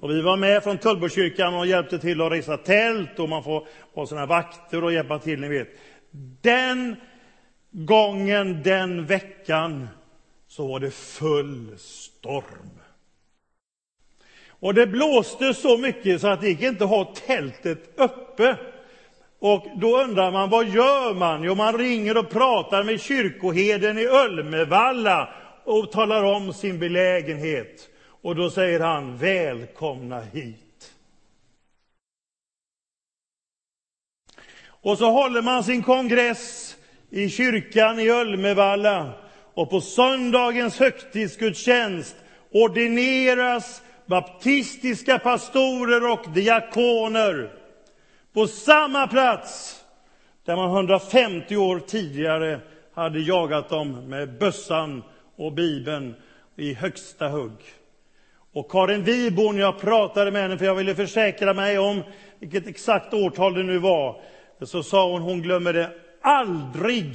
Och 0.00 0.10
vi 0.10 0.22
var 0.22 0.36
med 0.36 0.62
från 0.62 0.78
Tullbokyrkan 0.78 1.54
och 1.54 1.66
hjälpte 1.66 1.98
till 1.98 2.20
att 2.20 2.32
resa 2.32 2.56
tält 2.56 3.18
och 3.18 3.28
man 3.28 3.44
får 3.44 3.66
ha 3.94 4.06
såna 4.06 4.26
vakter 4.26 4.84
och 4.84 4.92
hjälpa 4.92 5.18
till, 5.18 5.40
ni 5.40 5.48
vet. 5.48 5.68
Den 6.42 6.96
gången, 7.70 8.62
den 8.62 9.06
veckan, 9.06 9.88
så 10.46 10.66
var 10.66 10.80
det 10.80 10.90
full 10.90 11.78
storm. 11.78 12.80
Och 14.48 14.74
det 14.74 14.86
blåste 14.86 15.54
så 15.54 15.78
mycket 15.78 16.20
så 16.20 16.28
att 16.28 16.40
det 16.40 16.48
gick 16.48 16.62
inte 16.62 16.84
att 16.84 16.90
ha 16.90 17.14
tältet 17.26 17.92
uppe. 17.96 18.56
Och 19.38 19.66
då 19.76 20.02
undrar 20.02 20.30
man, 20.30 20.50
vad 20.50 20.68
gör 20.68 21.14
man? 21.14 21.42
Jo, 21.42 21.54
man 21.54 21.78
ringer 21.78 22.16
och 22.16 22.30
pratar 22.30 22.82
med 22.82 23.00
kyrkoheden 23.00 23.98
i 23.98 24.06
Ölmevalla 24.06 25.28
och 25.64 25.92
talar 25.92 26.24
om 26.24 26.52
sin 26.52 26.78
belägenhet. 26.78 27.88
Och 28.22 28.36
då 28.36 28.50
säger 28.50 28.80
han, 28.80 29.16
välkomna 29.16 30.20
hit. 30.20 30.92
Och 34.66 34.98
så 34.98 35.10
håller 35.10 35.42
man 35.42 35.64
sin 35.64 35.82
kongress 35.82 36.76
i 37.10 37.28
kyrkan 37.28 38.00
i 38.00 38.10
Ölmevalla. 38.10 39.12
Och 39.54 39.70
på 39.70 39.80
söndagens 39.80 40.78
högtidsgudstjänst 40.78 42.16
ordineras 42.52 43.82
baptistiska 44.06 45.18
pastorer 45.18 46.12
och 46.12 46.30
diakoner 46.34 47.57
på 48.38 48.46
samma 48.46 49.06
plats 49.06 49.84
där 50.44 50.56
man 50.56 50.70
150 50.70 51.56
år 51.56 51.78
tidigare 51.78 52.60
hade 52.94 53.20
jagat 53.20 53.68
dem 53.68 54.08
med 54.08 54.38
bössan 54.38 55.02
och 55.36 55.52
bibeln 55.52 56.14
i 56.56 56.74
högsta 56.74 57.28
hugg. 57.28 57.52
Och 58.52 58.70
Karin 58.70 59.04
Wiborn, 59.04 59.58
jag 59.58 59.80
pratade 59.80 60.30
med 60.30 60.42
henne 60.42 60.58
för 60.58 60.64
jag 60.64 60.74
ville 60.74 60.94
försäkra 60.94 61.54
mig 61.54 61.78
om 61.78 62.02
vilket 62.38 62.66
exakt 62.66 63.14
årtal 63.14 63.54
det 63.54 63.62
nu 63.62 63.78
var. 63.78 64.20
Så 64.62 64.82
sa 64.82 65.10
hon, 65.10 65.22
hon 65.22 65.42
glömmer 65.42 65.72
det 65.72 65.90
aldrig. 66.22 67.14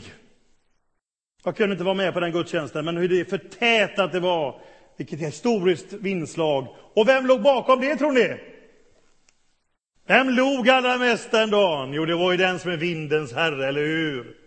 Jag 1.44 1.56
kunde 1.56 1.74
inte 1.74 1.86
vara 1.86 1.96
med 1.96 2.14
på 2.14 2.20
den 2.20 2.32
gudstjänsten, 2.32 2.86
men 2.86 2.98
hur 2.98 3.10
det 3.10 3.30
förtätat 3.30 4.12
det 4.12 4.20
var. 4.20 4.62
Vilket 4.98 5.20
historiskt 5.20 5.94
vinslag. 5.94 6.68
Och 6.94 7.08
vem 7.08 7.26
låg 7.26 7.42
bakom 7.42 7.82
det, 7.82 7.96
tror 7.96 8.12
ni? 8.12 8.53
Vem 10.06 10.30
log 10.30 10.70
allra 10.70 10.98
mest 10.98 11.32
den 11.32 11.50
dagen? 11.50 11.94
Jo, 11.94 12.06
det 12.06 12.16
var 12.16 12.32
ju 12.32 12.38
den 12.38 12.60
som 12.60 12.72
är 12.72 12.78
vindens 12.78 13.34
herre, 13.34 13.68
eller 13.68 13.86
hur? 13.86 14.38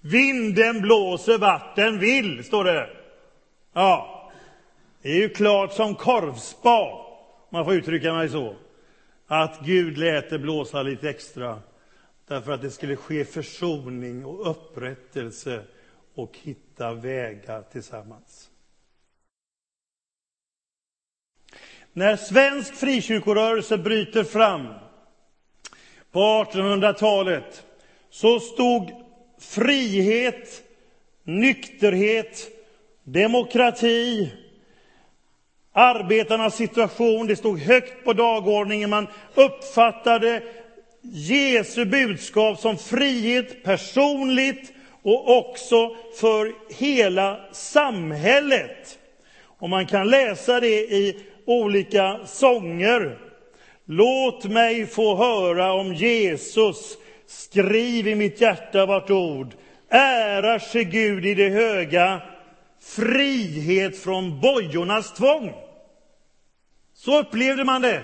Vinden 0.00 0.80
blåser 0.80 1.38
vart 1.38 1.76
den 1.76 1.98
vill, 1.98 2.44
står 2.44 2.64
det. 2.64 2.90
Ja, 3.72 4.30
det 5.02 5.08
är 5.08 5.16
ju 5.16 5.28
klart 5.28 5.72
som 5.72 5.94
korvspa, 5.94 6.80
om 7.40 7.48
man 7.50 7.64
får 7.64 7.74
uttrycka 7.74 8.12
mig 8.12 8.28
så, 8.28 8.56
att 9.26 9.60
Gud 9.64 9.98
lät 9.98 10.30
det 10.30 10.38
blåsa 10.38 10.82
lite 10.82 11.10
extra 11.10 11.60
därför 12.28 12.52
att 12.52 12.62
det 12.62 12.70
skulle 12.70 12.96
ske 12.96 13.24
försoning 13.24 14.24
och 14.24 14.50
upprättelse 14.50 15.62
och 16.14 16.38
hitta 16.42 16.94
vägar 16.94 17.62
tillsammans. 17.72 18.50
När 21.92 22.16
svensk 22.16 22.74
frikyrkorörelse 22.74 23.78
bryter 23.78 24.24
fram 24.24 24.74
på 26.12 26.20
1800-talet 26.20 27.64
så 28.10 28.40
stod 28.40 28.90
frihet, 29.38 30.62
nykterhet, 31.24 32.48
demokrati, 33.04 34.32
Arbetarnas 35.72 36.56
situation, 36.56 37.26
det 37.26 37.36
stod 37.36 37.58
högt 37.58 38.04
på 38.04 38.12
dagordningen. 38.12 38.90
Man 38.90 39.06
uppfattade 39.34 40.42
Jesu 41.02 41.84
budskap 41.84 42.58
som 42.58 42.78
frihet 42.78 43.62
personligt 43.64 44.72
och 45.02 45.38
också 45.38 45.96
för 46.20 46.52
hela 46.74 47.40
samhället. 47.52 48.98
Och 49.44 49.70
man 49.70 49.86
kan 49.86 50.10
läsa 50.10 50.60
det 50.60 50.80
i 50.80 51.16
olika 51.44 52.20
sånger. 52.26 53.18
Låt 53.92 54.44
mig 54.44 54.86
få 54.86 55.16
höra 55.16 55.72
om 55.72 55.94
Jesus, 55.94 56.98
skriv 57.26 58.08
i 58.08 58.14
mitt 58.14 58.40
hjärta 58.40 58.86
vart 58.86 59.10
ord. 59.10 59.54
Ära 59.88 60.60
sig 60.60 60.84
Gud 60.84 61.26
i 61.26 61.34
det 61.34 61.48
höga, 61.48 62.22
frihet 62.80 63.98
från 63.98 64.40
bojornas 64.40 65.14
tvång. 65.14 65.52
Så 66.94 67.20
upplevde 67.20 67.64
man 67.64 67.82
det. 67.82 68.02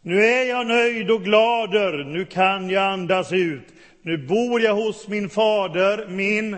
Nu 0.00 0.24
är 0.24 0.44
jag 0.44 0.66
nöjd 0.66 1.10
och 1.10 1.24
glader, 1.24 2.04
nu 2.04 2.24
kan 2.24 2.70
jag 2.70 2.92
andas 2.92 3.32
ut. 3.32 3.66
Nu 4.02 4.18
bor 4.18 4.60
jag 4.60 4.74
hos 4.74 5.08
min 5.08 5.30
fader, 5.30 6.06
min, 6.08 6.56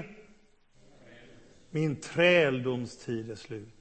min 1.70 1.96
träldomstid 1.96 3.30
är 3.30 3.36
slut. 3.36 3.77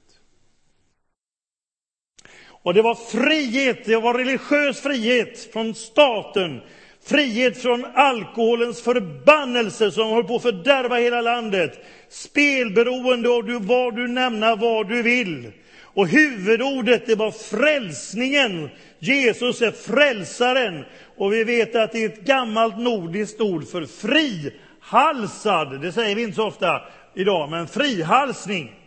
Och 2.68 2.74
det 2.74 2.82
var 2.82 2.94
frihet, 2.94 3.84
det 3.84 3.96
var 3.96 4.14
religiös 4.14 4.80
frihet 4.80 5.48
från 5.52 5.74
staten, 5.74 6.60
frihet 7.04 7.62
från 7.62 7.84
alkoholens 7.94 8.82
förbannelse 8.82 9.90
som 9.90 10.08
håller 10.08 10.28
på 10.28 10.36
att 10.36 10.42
fördärva 10.42 10.96
hela 10.96 11.20
landet, 11.20 11.84
spelberoende 12.08 13.28
och 13.28 13.44
du, 13.44 13.58
vad 13.58 13.96
du 13.96 14.08
nämner 14.08 14.56
vad 14.56 14.88
du 14.88 15.02
vill. 15.02 15.52
Och 15.82 16.08
huvudordet 16.08 17.06
det 17.06 17.14
var 17.14 17.30
frälsningen. 17.30 18.68
Jesus 18.98 19.62
är 19.62 19.70
frälsaren. 19.70 20.84
Och 21.16 21.32
vi 21.32 21.44
vet 21.44 21.76
att 21.76 21.92
det 21.92 22.04
är 22.04 22.08
ett 22.08 22.24
gammalt 22.24 22.78
nordiskt 22.78 23.40
ord 23.40 23.68
för 23.68 23.86
frihalsad. 23.86 25.80
Det 25.80 25.92
säger 25.92 26.16
vi 26.16 26.22
inte 26.22 26.36
så 26.36 26.46
ofta 26.46 26.82
idag, 27.14 27.50
men 27.50 27.68
frihalsning. 27.68 28.77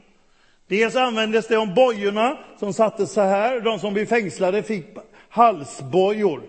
Dels 0.71 0.95
användes 0.95 1.47
det 1.47 1.57
om 1.57 1.73
bojorna 1.73 2.37
som 2.59 2.73
sattes 2.73 3.11
så 3.11 3.21
här. 3.21 3.59
De 3.59 3.79
som 3.79 3.93
blev 3.93 4.05
fängslade 4.05 4.63
fick 4.63 4.85
halsbojor. 5.29 6.41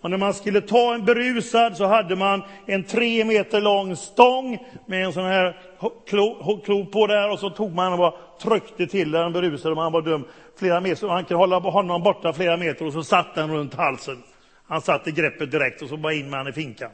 Och 0.00 0.10
när 0.10 0.16
man 0.16 0.34
skulle 0.34 0.60
ta 0.60 0.94
en 0.94 1.04
berusad 1.04 1.76
så 1.76 1.86
hade 1.86 2.16
man 2.16 2.42
en 2.66 2.84
tre 2.84 3.24
meter 3.24 3.60
lång 3.60 3.96
stång 3.96 4.58
med 4.86 5.04
en 5.04 5.12
sån 5.12 5.24
här 5.24 5.60
klo, 6.08 6.60
klo 6.64 6.86
på 6.86 7.06
där 7.06 7.30
och 7.30 7.38
så 7.38 7.50
tog 7.50 7.74
man 7.74 7.92
och 7.92 7.98
bara 7.98 8.14
tryckte 8.42 8.86
till 8.86 9.10
den 9.10 9.32
berusade 9.32 9.74
man 9.74 9.92
var 9.92 10.02
dum 10.02 10.24
flera 10.58 10.80
meter. 10.80 11.06
Man 11.06 11.24
kunde 11.24 11.38
hålla 11.38 11.58
honom 11.58 12.02
borta 12.02 12.32
flera 12.32 12.56
meter 12.56 12.86
och 12.86 12.92
så 12.92 13.04
satt 13.04 13.34
den 13.34 13.50
runt 13.50 13.74
halsen. 13.74 14.22
Han 14.66 14.80
satte 14.80 15.10
greppet 15.10 15.50
direkt 15.50 15.82
och 15.82 15.88
så 15.88 15.96
bara 15.96 16.12
in 16.12 16.30
med 16.30 16.38
han 16.38 16.48
i 16.48 16.52
finkan. 16.52 16.90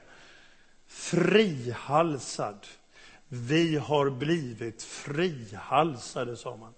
Frihalsad. 0.88 2.59
Vi 3.28 3.76
har 3.76 4.11
blivit 4.11 4.83
frihalsade, 4.83 6.37
sa 6.37 6.56
man. 6.56 6.73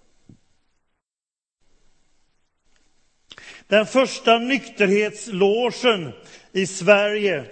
Den 3.67 3.85
första 3.85 4.37
nykterhetslogen 4.37 6.11
i 6.51 6.67
Sverige 6.67 7.45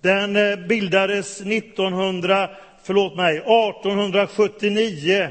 den 0.00 0.36
eh, 0.36 0.56
bildades 0.56 1.40
1900, 1.40 2.50
förlåt 2.82 3.16
mig, 3.16 3.36
1879 3.36 5.30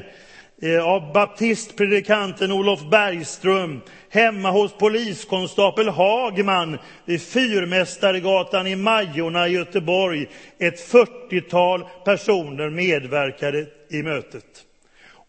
Eh, 0.62 0.88
av 0.88 1.12
baptistpredikanten 1.12 2.52
Olof 2.52 2.90
Bergström 2.90 3.80
hemma 4.10 4.50
hos 4.50 4.72
poliskonstapel 4.72 5.88
Hagman 5.88 6.78
vid 7.04 7.22
Fyrmästaregatan 7.22 8.66
i 8.66 8.76
Majorna 8.76 9.48
i 9.48 9.52
Göteborg. 9.52 10.26
Ett 10.58 10.92
40-tal 10.92 11.84
personer 12.04 12.70
medverkade 12.70 13.66
i 13.90 14.02
mötet. 14.02 14.44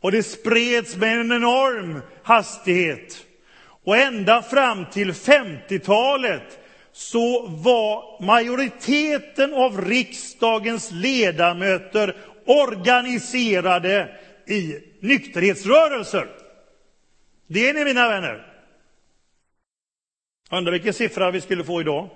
Och 0.02 0.12
det 0.12 0.24
spreds 0.24 0.96
med 0.96 1.20
en 1.20 1.32
enorm 1.32 2.02
hastighet. 2.24 3.18
Och 3.84 3.98
ända 3.98 4.42
fram 4.42 4.86
till 4.86 5.12
50-talet 5.12 6.60
så 6.94 7.48
var 7.48 8.26
majoriteten 8.26 9.54
av 9.54 9.82
riksdagens 9.82 10.92
ledamöter 10.92 12.16
organiserade 12.46 14.10
i 14.50 14.80
nykterhetsrörelser. 15.00 16.28
Det 17.48 17.70
är 17.70 17.74
ni 17.74 17.86
mina 17.86 18.10
vänner. 18.10 18.46
Undrar 20.52 20.72
vilken 20.72 20.94
siffra 20.94 21.32
vi 21.32 21.42
skulle 21.42 21.64
få 21.64 21.82
idag. 21.82 22.10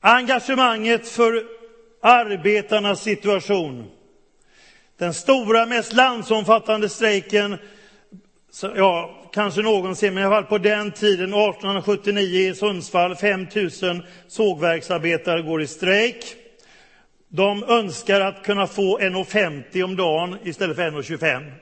Engagemanget 0.00 1.08
för 1.08 1.46
arbetarnas 2.02 3.02
situation. 3.02 3.90
Den 4.96 5.14
stora, 5.14 5.66
mest 5.66 5.92
landsomfattande 5.92 6.88
strejken, 6.88 7.58
ja, 8.76 9.30
kanske 9.32 9.62
någonsin, 9.62 10.14
men 10.14 10.22
i 10.22 10.26
alla 10.26 10.36
fall 10.36 10.44
på 10.44 10.58
den 10.58 10.92
tiden, 10.92 11.34
1879 11.34 12.50
i 12.50 12.54
Sundsvall, 12.54 13.16
5 13.16 13.46
000 13.82 14.02
sågverksarbetare 14.28 15.42
går 15.42 15.62
i 15.62 15.66
strejk. 15.66 16.43
De 17.36 17.64
önskar 17.64 18.20
att 18.20 18.44
kunna 18.44 18.66
få 18.66 18.98
1,50 18.98 19.82
om 19.82 19.96
dagen 19.96 20.38
istället 20.44 20.76
för 20.76 20.90
1,25. 20.90 21.52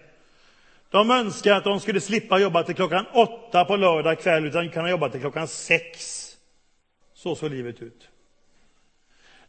De 0.91 1.11
önskar 1.11 1.53
att 1.53 1.65
de 1.65 1.81
skulle 1.81 2.01
slippa 2.01 2.39
jobba 2.39 2.63
till 2.63 2.75
klockan 2.75 3.07
åtta 3.13 3.65
på 3.65 3.77
lördag 3.77 4.21
kväll, 4.21 4.47
utan 4.47 4.71
kunna 4.71 4.91
jobba 4.91 5.09
till 5.09 5.21
klockan 5.21 5.49
sex. 5.49 6.29
Så 7.15 7.35
såg 7.35 7.51
livet 7.51 7.83
ut. 7.83 8.09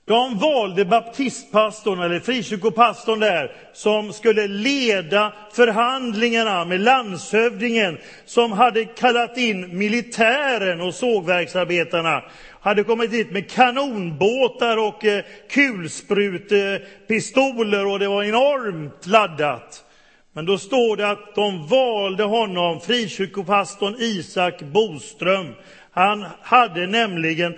De 0.05 0.37
valde 0.37 0.85
baptistpastorn, 0.85 2.01
eller 2.01 2.19
frikyrkopastorn 2.19 3.19
där, 3.19 3.55
som 3.73 4.13
skulle 4.13 4.47
leda 4.47 5.33
förhandlingarna 5.53 6.65
med 6.65 6.81
landshövdingen, 6.81 7.97
som 8.25 8.51
hade 8.51 8.85
kallat 8.85 9.37
in 9.37 9.77
militären 9.77 10.81
och 10.81 10.93
sågverksarbetarna, 10.93 12.23
hade 12.59 12.83
kommit 12.83 13.11
dit 13.11 13.31
med 13.31 13.51
kanonbåtar 13.51 14.77
och 14.77 15.05
eh, 15.05 15.23
kulsprutepistoler 15.49 17.85
och 17.85 17.99
det 17.99 18.07
var 18.07 18.23
enormt 18.23 19.07
laddat. 19.07 19.85
Men 20.33 20.45
då 20.45 20.57
står 20.57 20.97
det 20.97 21.09
att 21.09 21.35
de 21.35 21.67
valde 21.67 22.23
honom, 22.23 22.81
frikyrkopastorn 22.81 23.95
Isak 23.99 24.61
Boström. 24.61 25.53
Han 25.91 26.25
hade 26.41 26.87
nämligen 26.87 27.55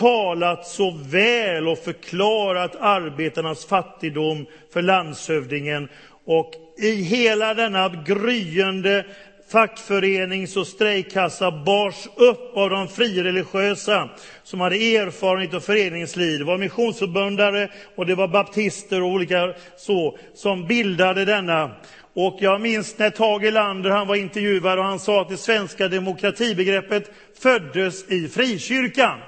talat 0.00 0.66
så 0.66 0.90
väl 0.90 1.68
och 1.68 1.78
förklarat 1.78 2.76
arbetarnas 2.80 3.64
fattigdom 3.64 4.46
för 4.72 4.82
landshövdingen. 4.82 5.88
Och 6.24 6.52
i 6.78 6.92
hela 7.02 7.54
denna 7.54 7.88
gryende 8.06 9.04
fackförenings 9.52 10.56
och 10.56 10.66
strejkkassa 10.66 11.50
bars 11.50 12.08
upp 12.16 12.56
av 12.56 12.70
de 12.70 12.88
frireligiösa 12.88 14.08
som 14.42 14.60
hade 14.60 14.76
erfarenhet 14.76 15.54
av 15.54 15.60
föreningsliv. 15.60 16.38
Det 16.38 16.44
var 16.44 16.58
missionsförbundare 16.58 17.68
och 17.96 18.06
det 18.06 18.14
var 18.14 18.28
baptister 18.28 19.02
och 19.02 19.08
olika 19.08 19.54
så 19.76 20.18
som 20.34 20.66
bildade 20.66 21.24
denna. 21.24 21.70
Och 22.14 22.36
jag 22.40 22.60
minns 22.60 22.98
när 22.98 23.10
Tage 23.10 23.44
Erlander 23.44 23.90
han 23.90 24.06
var 24.06 24.16
intervjuad 24.16 24.78
och 24.78 24.84
han 24.84 24.98
sa 24.98 25.22
att 25.22 25.28
det 25.28 25.36
svenska 25.36 25.88
demokratibegreppet 25.88 27.10
föddes 27.42 28.10
i 28.10 28.28
frikyrkan. 28.28 29.18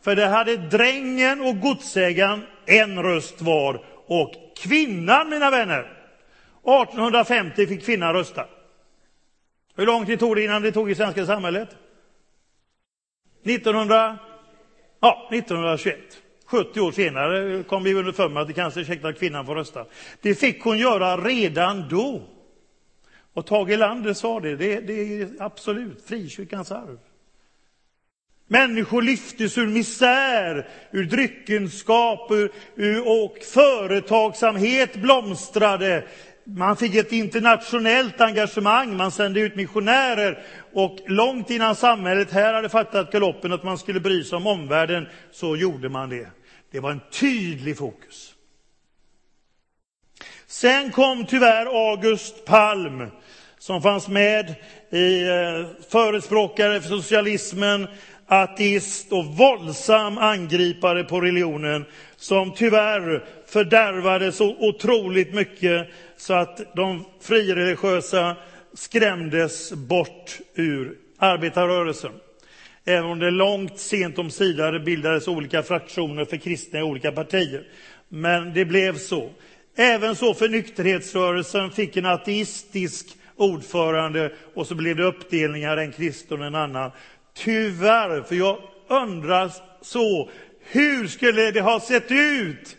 För 0.00 0.16
det 0.16 0.26
hade 0.26 0.56
drängen 0.56 1.40
och 1.40 1.60
godsägaren 1.60 2.46
en 2.66 3.02
röst 3.02 3.42
var 3.42 3.84
och 4.06 4.32
kvinnan, 4.56 5.30
mina 5.30 5.50
vänner, 5.50 5.80
1850 6.62 7.66
fick 7.66 7.84
kvinnan 7.84 8.12
rösta. 8.12 8.46
Hur 9.76 9.86
lång 9.86 10.06
tid 10.06 10.20
tog 10.20 10.36
det 10.36 10.44
innan 10.44 10.62
det 10.62 10.72
tog 10.72 10.90
i 10.90 10.94
svenska 10.94 11.26
samhället? 11.26 11.68
1900, 13.44 14.18
ja, 15.00 15.28
1921. 15.32 15.98
70 16.46 16.80
år 16.80 16.92
senare 16.92 17.62
kom 17.62 17.84
vi 17.84 17.94
underfund 17.94 18.34
med 18.34 18.40
att 18.40 18.48
det 18.48 18.54
kanske 18.54 18.80
är 18.80 19.06
att 19.06 19.18
kvinnan 19.18 19.46
får 19.46 19.54
rösta. 19.54 19.86
Det 20.20 20.34
fick 20.34 20.62
hon 20.62 20.78
göra 20.78 21.16
redan 21.16 21.88
då. 21.88 22.22
Och 23.32 23.46
Tage 23.46 23.70
Erlander 23.70 24.12
sa 24.12 24.40
det, 24.40 24.56
det, 24.56 24.80
det 24.80 25.20
är 25.20 25.28
absolut 25.38 26.04
frikyrkans 26.06 26.72
arv. 26.72 26.98
Människor 28.52 29.02
lyftes 29.02 29.58
ur 29.58 29.66
misär, 29.66 30.68
ur 30.90 31.04
dryckenskap 31.04 32.30
ur, 32.30 32.52
ur, 32.76 33.08
och 33.08 33.36
företagsamhet 33.44 34.96
blomstrade. 34.96 36.04
Man 36.44 36.76
fick 36.76 36.94
ett 36.94 37.12
internationellt 37.12 38.20
engagemang, 38.20 38.96
man 38.96 39.10
sände 39.10 39.40
ut 39.40 39.56
missionärer 39.56 40.42
och 40.72 40.98
långt 41.06 41.50
innan 41.50 41.74
samhället 41.74 42.30
här 42.30 42.54
hade 42.54 42.68
fattat 42.68 43.12
galoppen 43.12 43.52
att 43.52 43.64
man 43.64 43.78
skulle 43.78 44.00
bry 44.00 44.24
sig 44.24 44.36
om 44.36 44.46
omvärlden 44.46 45.06
så 45.32 45.56
gjorde 45.56 45.88
man 45.88 46.08
det. 46.08 46.28
Det 46.70 46.80
var 46.80 46.90
en 46.90 47.00
tydlig 47.12 47.78
fokus. 47.78 48.34
Sen 50.46 50.90
kom 50.90 51.26
tyvärr 51.26 51.90
August 51.90 52.44
Palm 52.44 53.10
som 53.60 53.82
fanns 53.82 54.08
med 54.08 54.54
i 54.90 55.28
eh, 55.28 55.66
förespråkare 55.90 56.80
för 56.80 56.88
socialismen, 56.88 57.86
ateist 58.32 59.12
och 59.12 59.24
våldsam 59.24 60.18
angripare 60.18 61.04
på 61.04 61.20
religionen 61.20 61.84
som 62.16 62.54
tyvärr 62.54 63.24
fördärvade 63.46 64.32
så 64.32 64.56
otroligt 64.58 65.34
mycket 65.34 65.88
så 66.16 66.34
att 66.34 66.74
de 66.76 67.04
frireligiösa 67.20 68.36
skrämdes 68.74 69.72
bort 69.72 70.38
ur 70.54 70.96
arbetarrörelsen. 71.18 72.12
Även 72.84 73.04
om 73.04 73.18
det 73.18 73.30
långt 73.30 73.78
sent 73.78 74.18
om 74.18 74.30
sidare 74.30 74.80
bildades 74.80 75.28
olika 75.28 75.62
fraktioner 75.62 76.24
för 76.24 76.36
kristna 76.36 76.78
i 76.78 76.82
olika 76.82 77.12
partier. 77.12 77.66
Men 78.08 78.54
det 78.54 78.64
blev 78.64 78.98
så. 78.98 79.30
Även 79.76 80.16
så 80.16 80.34
för 80.34 80.48
nykterhetsrörelsen 80.48 81.70
fick 81.70 81.96
en 81.96 82.06
ateistisk 82.06 83.06
ordförande 83.36 84.32
och 84.54 84.66
så 84.66 84.74
blev 84.74 84.96
det 84.96 85.04
uppdelningar, 85.04 85.76
en 85.76 85.92
kristen 85.92 86.40
och 86.40 86.46
en 86.46 86.54
annan. 86.54 86.90
Tyvärr, 87.34 88.22
för 88.22 88.34
jag 88.34 88.58
undrar 88.88 89.52
så, 89.80 90.30
hur 90.60 91.08
skulle 91.08 91.50
det 91.50 91.60
ha 91.60 91.80
sett 91.80 92.10
ut 92.10 92.76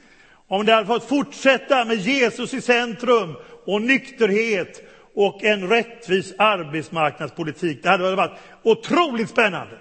om 0.48 0.66
det 0.66 0.74
hade 0.74 0.88
fått 0.88 1.10
fortsätta 1.10 1.86
med 1.86 1.98
Jesus 1.98 2.54
i 2.54 2.62
centrum 2.62 3.36
och 3.66 3.82
nykterhet 3.82 4.84
och 5.14 5.44
en 5.44 5.70
rättvis 5.70 6.34
arbetsmarknadspolitik. 6.38 7.84
Det 7.84 7.90
hade 7.90 8.16
varit 8.16 8.40
otroligt 8.64 9.30
spännande. 9.30 9.78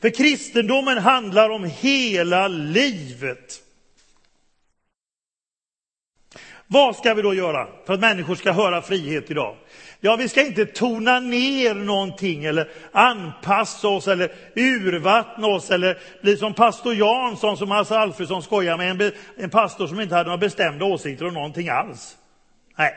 För 0.00 0.10
kristendomen 0.10 0.98
handlar 0.98 1.50
om 1.50 1.64
hela 1.64 2.48
livet. 2.48 3.62
Vad 6.66 6.96
ska 6.96 7.14
vi 7.14 7.22
då 7.22 7.34
göra 7.34 7.68
för 7.86 7.94
att 7.94 8.00
människor 8.00 8.34
ska 8.34 8.52
höra 8.52 8.82
frihet 8.82 9.30
idag? 9.30 9.56
Ja, 10.00 10.16
vi 10.16 10.28
ska 10.28 10.46
inte 10.46 10.66
tona 10.66 11.20
ner 11.20 11.74
någonting 11.74 12.44
eller 12.44 12.68
anpassa 12.92 13.88
oss 13.88 14.08
eller 14.08 14.32
urvattna 14.54 15.46
oss 15.46 15.70
eller 15.70 15.98
bli 16.22 16.36
som 16.36 16.54
pastor 16.54 16.94
Jansson 16.94 17.56
som 17.56 17.70
Hasse 17.70 17.98
Alfredsson 17.98 18.42
skojar 18.42 18.76
med, 18.76 19.02
en, 19.02 19.12
en 19.36 19.50
pastor 19.50 19.86
som 19.86 20.00
inte 20.00 20.14
hade 20.14 20.28
några 20.28 20.38
bestämda 20.38 20.84
åsikter 20.84 21.26
om 21.26 21.34
någonting 21.34 21.68
alls. 21.68 22.16
Nej. 22.78 22.94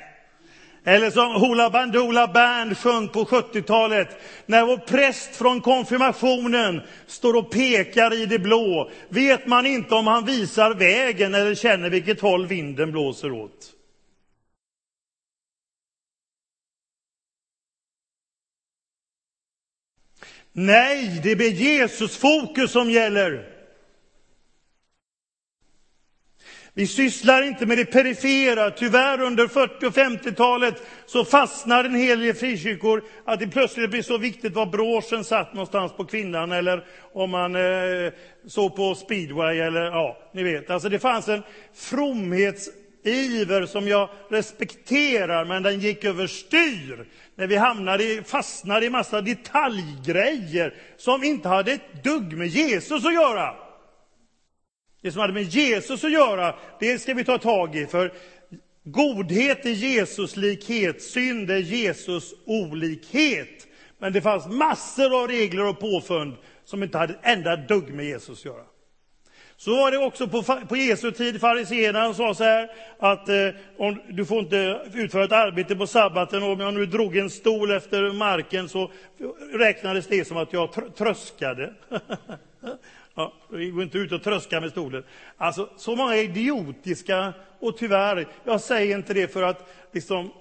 Eller 0.83 1.11
som 1.11 1.35
Hoola 1.35 1.69
Bandoola 1.69 2.27
Band 2.27 2.77
sjöng 2.77 3.07
på 3.07 3.23
70-talet, 3.23 4.07
när 4.45 4.65
vår 4.65 4.77
präst 4.77 5.35
från 5.35 5.61
konfirmationen 5.61 6.81
står 7.07 7.35
och 7.35 7.51
pekar 7.51 8.13
i 8.13 8.25
det 8.25 8.39
blå, 8.39 8.91
vet 9.09 9.47
man 9.47 9.65
inte 9.65 9.95
om 9.95 10.07
han 10.07 10.25
visar 10.25 10.73
vägen 10.73 11.35
eller 11.35 11.55
känner 11.55 11.89
vilket 11.89 12.21
håll 12.21 12.47
vinden 12.47 12.91
blåser 12.91 13.31
åt. 13.31 13.73
Nej, 20.61 21.19
det 21.23 21.35
blir 21.35 21.51
Jesus-fokus 21.51 22.71
som 22.71 22.91
gäller. 22.91 23.45
Vi 26.73 26.87
sysslar 26.87 27.41
inte 27.41 27.65
med 27.65 27.77
det 27.77 27.85
perifera. 27.85 28.71
Tyvärr 28.71 29.21
under 29.21 29.47
40 29.47 29.85
och 29.85 29.93
50-talet 29.93 30.83
så 31.05 31.25
fastnar 31.25 31.83
en 31.83 31.95
hel 31.95 32.19
del 32.19 32.33
frikyrkor 32.33 33.03
att 33.25 33.39
det 33.39 33.47
plötsligt 33.47 33.89
blir 33.89 34.01
så 34.01 34.17
viktigt 34.17 34.53
var 34.53 34.65
broschen 34.65 35.23
satt 35.23 35.53
någonstans 35.53 35.91
på 35.91 36.05
kvinnan 36.05 36.51
eller 36.51 36.85
om 37.13 37.29
man 37.29 37.55
eh, 37.55 38.13
såg 38.47 38.75
på 38.75 38.95
speedway 38.95 39.59
eller 39.59 39.81
ja, 39.81 40.17
ni 40.33 40.43
vet. 40.43 40.69
Alltså 40.69 40.89
det 40.89 40.99
fanns 40.99 41.27
en 41.27 41.43
fromhetsiver 41.73 43.65
som 43.65 43.87
jag 43.87 44.09
respekterar, 44.29 45.45
men 45.45 45.63
den 45.63 45.79
gick 45.79 46.03
överstyr 46.03 47.05
när 47.39 47.47
vi 47.47 47.55
hamnade, 47.55 48.23
fastnade 48.23 48.85
i 48.85 48.89
massa 48.89 49.21
detaljgrejer 49.21 50.73
som 50.97 51.23
inte 51.23 51.49
hade 51.49 51.71
ett 51.71 52.03
dugg 52.03 52.37
med 52.37 52.47
Jesus 52.47 53.05
att 53.05 53.13
göra. 53.13 53.55
Det 55.01 55.11
som 55.11 55.21
hade 55.21 55.33
med 55.33 55.43
Jesus 55.43 56.03
att 56.03 56.11
göra, 56.11 56.55
det 56.79 56.99
ska 56.99 57.13
vi 57.13 57.23
ta 57.23 57.37
tag 57.37 57.75
i. 57.75 57.85
För 57.85 58.13
godhet 58.83 59.65
är 59.65 59.69
Jesus 59.69 60.35
likhet, 60.35 61.01
synd 61.01 61.51
är 61.51 61.57
Jesus 61.57 62.33
olikhet. 62.45 63.67
Men 63.99 64.13
det 64.13 64.21
fanns 64.21 64.47
massor 64.47 65.21
av 65.21 65.27
regler 65.27 65.65
och 65.65 65.79
påfund 65.79 66.35
som 66.65 66.83
inte 66.83 66.97
hade 66.97 67.13
ett 67.13 67.19
enda 67.23 67.55
dugg 67.55 67.89
med 67.89 68.05
Jesus 68.05 68.39
att 68.39 68.45
göra. 68.45 68.63
Så 69.59 69.75
var 69.75 69.91
det 69.91 69.97
också 69.97 70.27
på, 70.27 70.43
på 70.43 70.75
Jesu 70.77 71.11
tid. 71.11 71.41
Fariséerna 71.41 72.13
sa 72.13 72.33
så 72.33 72.43
här 72.43 72.69
att 72.99 73.29
eh, 73.29 73.49
om, 73.77 74.01
du 74.09 74.25
får 74.25 74.39
inte 74.39 74.81
utföra 74.93 75.23
ett 75.23 75.31
arbete 75.31 75.75
på 75.75 75.87
sabbaten. 75.87 76.43
Om 76.43 76.59
jag 76.59 76.73
nu 76.73 76.85
drog 76.85 77.17
en 77.17 77.29
stol 77.29 77.71
efter 77.71 78.13
marken 78.13 78.69
så 78.69 78.91
räknades 79.53 80.07
det 80.07 80.27
som 80.27 80.37
att 80.37 80.53
jag 80.53 80.71
tr 80.71 80.81
tröskade. 80.97 81.73
ja, 83.15 83.33
vi 83.49 83.69
går 83.69 83.83
inte 83.83 83.97
ut 83.97 84.11
och 84.11 84.23
tröska 84.23 84.61
med 84.61 84.71
stolen. 84.71 85.03
Alltså, 85.37 85.69
så 85.77 85.95
många 85.95 86.15
idiotiska, 86.15 87.33
och 87.59 87.77
tyvärr, 87.77 88.27
jag 88.43 88.61
säger 88.61 88.97
inte 88.97 89.13
det 89.13 89.33
för 89.33 89.43
att 89.43 89.69
liksom, 89.91 90.31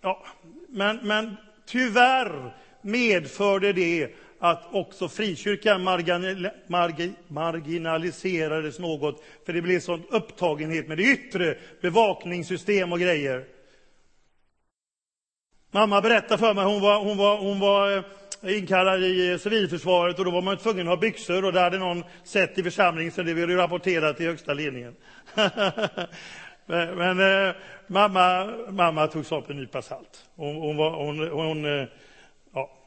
ja, 0.00 0.24
men, 0.68 0.98
men 1.02 1.36
tyvärr 1.66 2.52
medförde 2.82 3.72
det 3.72 4.08
att 4.44 4.68
också 4.72 5.08
frikyrkan 5.08 5.82
marginaliserades 7.28 8.78
något, 8.78 9.24
för 9.46 9.52
det 9.52 9.62
blev 9.62 9.80
sån 9.80 10.02
upptagenhet 10.10 10.88
med 10.88 10.98
det 10.98 11.02
yttre, 11.02 11.56
bevakningssystem 11.80 12.92
och 12.92 13.00
grejer. 13.00 13.44
Mamma 15.70 16.00
berättade 16.00 16.38
för 16.38 16.54
mig, 16.54 16.64
hon 16.64 16.80
var, 16.80 17.04
hon 17.04 17.16
var, 17.16 17.38
hon 17.38 17.60
var 17.60 17.96
eh, 17.96 18.02
inkallad 18.58 19.02
i 19.02 19.32
eh, 19.32 19.38
civilförsvaret 19.38 20.18
och 20.18 20.24
då 20.24 20.30
var 20.30 20.42
man 20.42 20.56
tvungen 20.56 20.88
att 20.88 20.94
ha 20.94 20.96
byxor 20.96 21.44
och 21.44 21.52
det 21.52 21.60
hade 21.60 21.78
någon 21.78 22.04
sett 22.24 22.58
i 22.58 22.62
församlingen 22.62 23.12
så 23.12 23.22
det 23.22 23.34
blev 23.34 23.48
rapporterat 23.48 24.16
till 24.16 24.26
högsta 24.26 24.54
ledningen. 24.54 24.96
men, 26.66 26.96
men 26.96 27.20
eh, 27.48 27.54
mamma, 27.86 28.54
mamma 28.68 29.06
tog 29.06 29.26
saken 29.26 29.50
en 29.56 29.62
nypa 29.62 29.82
salt. 29.82 30.24
Hon, 30.36 30.56
hon, 30.56 30.76
var, 30.76 30.90
hon, 30.90 31.28
hon 31.28 31.86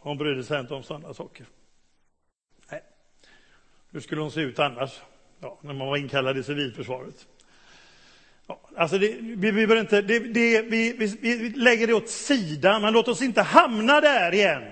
hon 0.05 0.17
brydde 0.17 0.43
sig 0.43 0.59
inte 0.59 0.73
om 0.73 0.83
sådana 0.83 1.13
saker. 1.13 1.45
Nej. 2.71 2.81
Hur 3.91 3.99
skulle 3.99 4.21
hon 4.21 4.31
se 4.31 4.41
ut 4.41 4.59
annars? 4.59 5.01
Ja, 5.39 5.59
när 5.61 5.73
man 5.73 5.87
var 5.87 5.97
inkallad 5.97 6.37
i 6.37 6.43
civilförsvaret. 6.43 7.27
Ja, 8.47 8.59
alltså 8.77 8.97
det, 8.97 9.07
vi, 9.21 9.51
vi, 9.51 9.79
inte, 9.79 10.01
det, 10.01 10.19
det, 10.19 10.61
vi, 10.61 10.93
vi, 10.97 11.17
vi 11.21 11.49
lägger 11.49 11.87
det 11.87 11.93
åt 11.93 12.09
sidan, 12.09 12.81
men 12.81 12.93
låt 12.93 13.07
oss 13.07 13.21
inte 13.21 13.41
hamna 13.41 14.01
där 14.01 14.33
igen. 14.33 14.63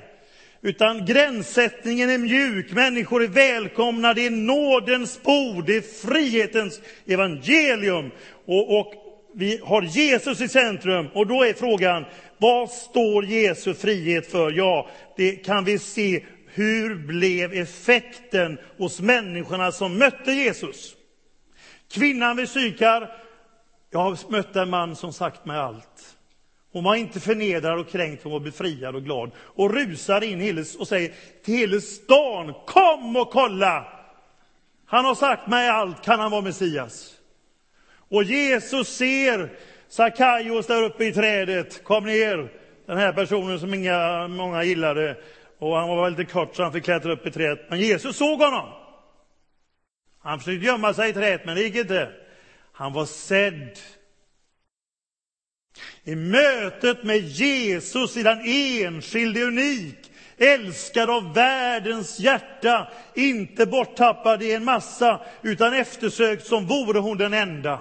Utan 0.62 1.06
gränssättningen 1.06 2.10
är 2.10 2.18
mjuk, 2.18 2.72
människor 2.72 3.24
är 3.24 3.28
välkomna, 3.28 4.14
det 4.14 4.26
är 4.26 4.32
nådens 4.32 5.24
bord, 5.24 5.66
det 5.66 5.76
är 5.76 6.08
frihetens 6.08 6.82
evangelium. 7.06 8.12
Och, 8.46 8.80
och 8.80 8.94
vi 9.34 9.62
har 9.64 9.82
Jesus 9.82 10.42
i 10.42 10.48
centrum. 10.48 11.08
Och 11.14 11.28
då 11.28 11.44
är 11.44 11.54
frågan, 11.54 12.06
vad 12.38 12.70
står 12.70 13.26
Jesu 13.26 13.74
frihet 13.74 14.32
för? 14.32 14.52
Ja, 14.52 14.90
det 15.18 15.32
kan 15.32 15.64
vi 15.64 15.80
se. 15.80 16.24
Hur 16.48 16.96
blev 16.96 17.54
effekten 17.54 18.58
hos 18.78 19.00
människorna 19.00 19.72
som 19.72 19.98
mötte 19.98 20.32
Jesus? 20.32 20.96
Kvinnan 21.92 22.38
vid 22.38 22.50
Sykar, 22.50 23.12
jag 23.92 24.00
har 24.00 24.32
mött 24.32 24.56
en 24.56 24.70
man 24.70 24.96
som 24.96 25.14
sagt 25.14 25.46
mig 25.46 25.58
allt. 25.58 26.16
Hon 26.72 26.84
var 26.84 26.96
inte 26.96 27.20
förnedrad 27.20 27.80
och 27.80 27.90
kränkt, 27.90 28.24
hon 28.24 28.32
var 28.32 28.40
befriad 28.40 28.96
och 28.96 29.04
glad. 29.04 29.32
Och 29.38 29.74
rusar 29.74 30.24
in 30.24 30.66
och 30.80 30.88
säger 30.88 31.14
till 31.44 31.58
hela 31.58 31.82
stan, 31.82 32.54
kom 32.66 33.16
och 33.16 33.30
kolla! 33.32 33.88
Han 34.86 35.06
har 35.06 35.16
sagt 35.16 35.48
mig 35.48 35.70
allt, 35.70 36.04
kan 36.04 36.20
han 36.20 36.32
vara 36.32 36.42
Messias? 36.42 37.14
Och 38.10 38.24
Jesus 38.24 38.88
ser 38.88 39.58
Sackaios 39.94 40.68
där 40.68 40.84
uppe 40.84 41.06
i 41.06 41.14
trädet, 41.14 41.84
kom 41.84 42.06
ner. 42.06 42.52
Den 42.86 42.98
här 42.98 43.14
personen 43.14 43.60
som 43.60 43.74
inga, 43.74 44.28
många 44.28 44.64
gillade. 44.64 45.18
Och 45.60 45.78
han 45.78 45.90
var 45.90 46.10
lite 46.10 46.26
kort 46.26 46.56
så 46.56 46.64
han 46.64 46.74
fick 46.74 46.84
klättra 46.84 47.14
upp 47.14 47.28
i 47.28 47.32
trädet. 47.32 47.70
Men 47.70 47.80
Jesus 47.80 48.18
såg 48.18 48.40
honom. 48.40 48.70
Han 50.20 50.40
försökte 50.40 50.66
gömma 50.66 50.94
sig 50.94 51.10
i 51.10 51.14
trädet, 51.14 51.46
men 51.46 51.56
det 51.56 51.62
gick 51.62 51.76
inte. 51.76 52.10
Han 52.72 52.94
var 52.94 53.06
sedd. 53.06 53.80
I 56.04 56.16
mötet 56.16 57.04
med 57.04 57.18
Jesus 57.18 58.18
är 58.18 58.24
den 58.24 58.42
enskilde 58.46 59.44
unik, 59.44 60.12
älskad 60.38 61.10
av 61.10 61.34
världens 61.34 62.20
hjärta, 62.20 62.92
inte 63.16 63.66
borttappad 63.66 64.44
i 64.44 64.54
en 64.54 64.66
massa, 64.66 65.22
utan 65.42 65.74
eftersökt 65.74 66.48
som 66.48 66.66
vore 66.68 67.00
hon 67.00 67.18
den 67.18 67.34
enda. 67.34 67.80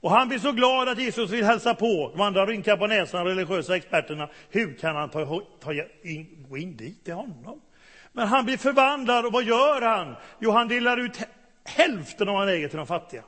Och 0.00 0.10
han 0.10 0.28
blir 0.28 0.38
så 0.38 0.52
glad 0.52 0.88
att 0.88 0.98
Jesus 0.98 1.30
vill 1.30 1.44
hälsa 1.44 1.74
på. 1.74 2.10
De 2.12 2.20
andra 2.20 2.46
rynkar 2.46 2.76
på 2.76 2.86
näsan, 2.86 3.26
de 3.26 3.30
religiösa 3.30 3.76
experterna. 3.76 4.28
Hur 4.50 4.74
kan 4.74 4.96
han 4.96 5.10
ta, 5.10 5.42
ta 5.60 5.72
in, 6.02 6.46
gå 6.48 6.56
in 6.56 6.76
dit 6.76 7.04
till 7.04 7.14
honom? 7.14 7.60
Men 8.12 8.28
han 8.28 8.44
blir 8.44 8.56
förvandlad 8.56 9.26
och 9.26 9.32
vad 9.32 9.44
gör 9.44 9.82
han? 9.82 10.14
Jo, 10.38 10.50
han 10.50 10.68
delar 10.68 10.96
ut 10.96 11.18
hälften 11.64 12.28
av 12.28 12.34
vad 12.34 12.46
han 12.46 12.54
äger 12.54 12.68
till 12.68 12.76
de 12.76 12.86
fattiga. 12.86 13.24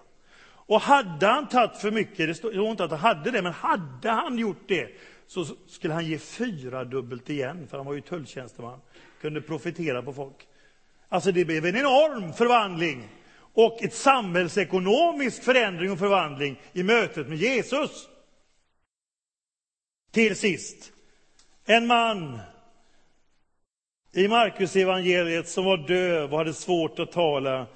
Och 0.70 0.80
hade 0.80 1.26
han 1.26 1.48
tagit 1.48 1.76
för 1.76 1.90
mycket, 1.90 2.28
det 2.28 2.34
står 2.34 2.70
inte 2.70 2.84
att 2.84 2.90
han 2.90 3.00
hade 3.00 3.30
det, 3.30 3.42
men 3.42 3.52
hade 3.52 4.10
han 4.10 4.38
gjort 4.38 4.68
det 4.68 4.88
så 5.26 5.44
skulle 5.68 5.94
han 5.94 6.06
ge 6.06 6.18
fyra 6.18 6.84
dubbelt 6.84 7.30
igen, 7.30 7.66
för 7.70 7.76
han 7.76 7.86
var 7.86 7.94
ju 7.94 8.00
tulltjänsteman, 8.00 8.80
kunde 9.20 9.40
profitera 9.40 10.02
på 10.02 10.12
folk. 10.12 10.46
Alltså 11.08 11.32
det 11.32 11.44
blev 11.44 11.66
en 11.66 11.76
enorm 11.76 12.32
förvandling 12.32 13.08
och 13.54 13.82
ett 13.82 13.94
samhällsekonomisk 13.94 15.42
förändring 15.42 15.92
och 15.92 15.98
förvandling 15.98 16.60
i 16.72 16.82
mötet 16.82 17.28
med 17.28 17.38
Jesus. 17.38 18.08
Till 20.10 20.36
sist, 20.36 20.92
en 21.64 21.86
man 21.86 22.40
i 24.12 24.28
Markus 24.28 24.76
evangeliet 24.76 25.48
som 25.48 25.64
var 25.64 25.76
döv 25.76 26.32
och 26.32 26.38
hade 26.38 26.54
svårt 26.54 26.98
att 26.98 27.12
tala. 27.12 27.66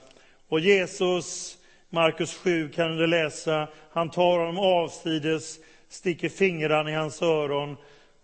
Och 0.48 0.60
Jesus, 0.60 1.58
Markus 1.90 2.34
7 2.34 2.68
kan 2.68 2.96
du 2.96 3.06
läsa, 3.06 3.68
han 3.90 4.10
tar 4.10 4.38
honom 4.38 4.58
avsides, 4.58 5.58
sticker 5.88 6.28
fingrarna 6.28 6.90
i 6.90 6.94
hans 6.94 7.22
öron, 7.22 7.76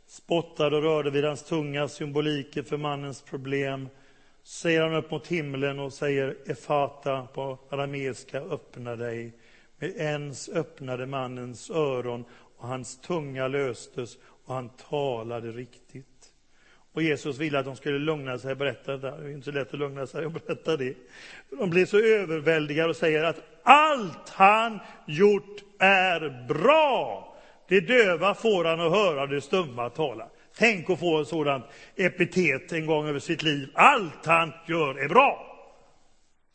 spottade 0.06 0.76
och 0.76 0.82
rörde 0.82 1.10
vid 1.10 1.24
hans 1.24 1.42
tunga, 1.42 1.88
symboliken 1.88 2.64
för 2.64 2.76
mannens 2.76 3.22
problem 3.22 3.88
säger 4.42 4.82
han 4.82 4.94
upp 4.94 5.10
mot 5.10 5.26
himlen 5.26 5.78
och 5.78 5.92
säger 5.92 6.36
Efata 6.46 7.26
på 7.34 7.58
arameiska, 7.70 8.40
öppna 8.40 8.96
dig. 8.96 9.32
Med 9.78 9.90
ens 9.96 10.48
öppnade 10.48 11.06
mannens 11.06 11.70
öron 11.70 12.24
och 12.56 12.68
hans 12.68 13.00
tunga 13.00 13.48
löstes 13.48 14.18
och 14.44 14.54
han 14.54 14.68
talade 14.68 15.52
riktigt. 15.52 16.06
Och 16.92 17.02
Jesus 17.02 17.38
ville 17.38 17.58
att 17.58 17.64
de 17.64 17.76
skulle 17.76 17.98
lugna 17.98 18.38
sig 18.38 18.52
och 18.52 18.56
berätta 18.56 18.92
det. 18.92 18.98
där. 18.98 19.18
Det 19.18 19.28
är 19.28 19.32
inte 19.32 19.44
så 19.44 19.50
lätt 19.50 19.74
att 19.74 19.78
lugna 19.78 20.06
sig 20.06 20.26
och 20.26 20.32
berätta 20.32 20.76
det. 20.76 20.94
De 21.50 21.70
blir 21.70 21.86
så 21.86 21.98
överväldigade 21.98 22.90
och 22.90 22.96
säger 22.96 23.24
att 23.24 23.42
allt 23.62 24.28
han 24.28 24.78
gjort 25.06 25.62
är 25.78 26.46
bra. 26.48 27.26
Det 27.68 27.80
döva 27.80 28.34
får 28.34 28.64
han 28.64 28.80
att 28.80 28.92
höra, 28.92 29.26
det 29.26 29.40
stumma 29.40 29.90
tala. 29.90 30.28
Tänk 30.60 30.90
att 30.90 31.00
få 31.00 31.20
ett 31.20 31.28
sådant 31.28 31.64
epitet 31.96 32.72
en 32.72 32.86
gång 32.86 33.08
över 33.08 33.18
sitt 33.18 33.42
liv. 33.42 33.68
Allt 33.74 34.26
han 34.26 34.52
gör 34.68 34.94
är 35.04 35.08
bra. 35.08 35.46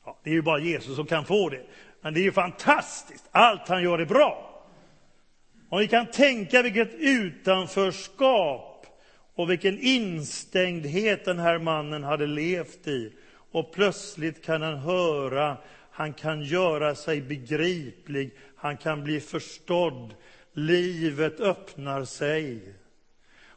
Ja, 0.05 0.19
det 0.23 0.29
är 0.29 0.33
ju 0.33 0.41
bara 0.41 0.59
Jesus 0.59 0.95
som 0.95 1.05
kan 1.05 1.25
få 1.25 1.49
det. 1.49 1.65
Men 2.01 2.13
det 2.13 2.19
är 2.19 2.23
ju 2.23 2.31
fantastiskt. 2.31 3.25
Allt 3.31 3.67
han 3.67 3.83
gör 3.83 3.99
är 3.99 4.05
bra. 4.05 4.63
Om 5.69 5.79
vi 5.79 5.87
kan 5.87 6.05
tänka 6.05 6.61
vilket 6.61 6.93
utanförskap 6.93 8.85
och 9.35 9.49
vilken 9.49 9.79
instängdhet 9.79 11.25
den 11.25 11.39
här 11.39 11.59
mannen 11.59 12.03
hade 12.03 12.27
levt 12.27 12.87
i. 12.87 13.13
Och 13.51 13.73
plötsligt 13.73 14.45
kan 14.45 14.61
han 14.61 14.77
höra, 14.77 15.57
han 15.91 16.13
kan 16.13 16.43
göra 16.43 16.95
sig 16.95 17.21
begriplig, 17.21 18.31
han 18.55 18.77
kan 18.77 19.03
bli 19.03 19.19
förstådd. 19.19 20.13
Livet 20.53 21.39
öppnar 21.39 22.05
sig. 22.05 22.75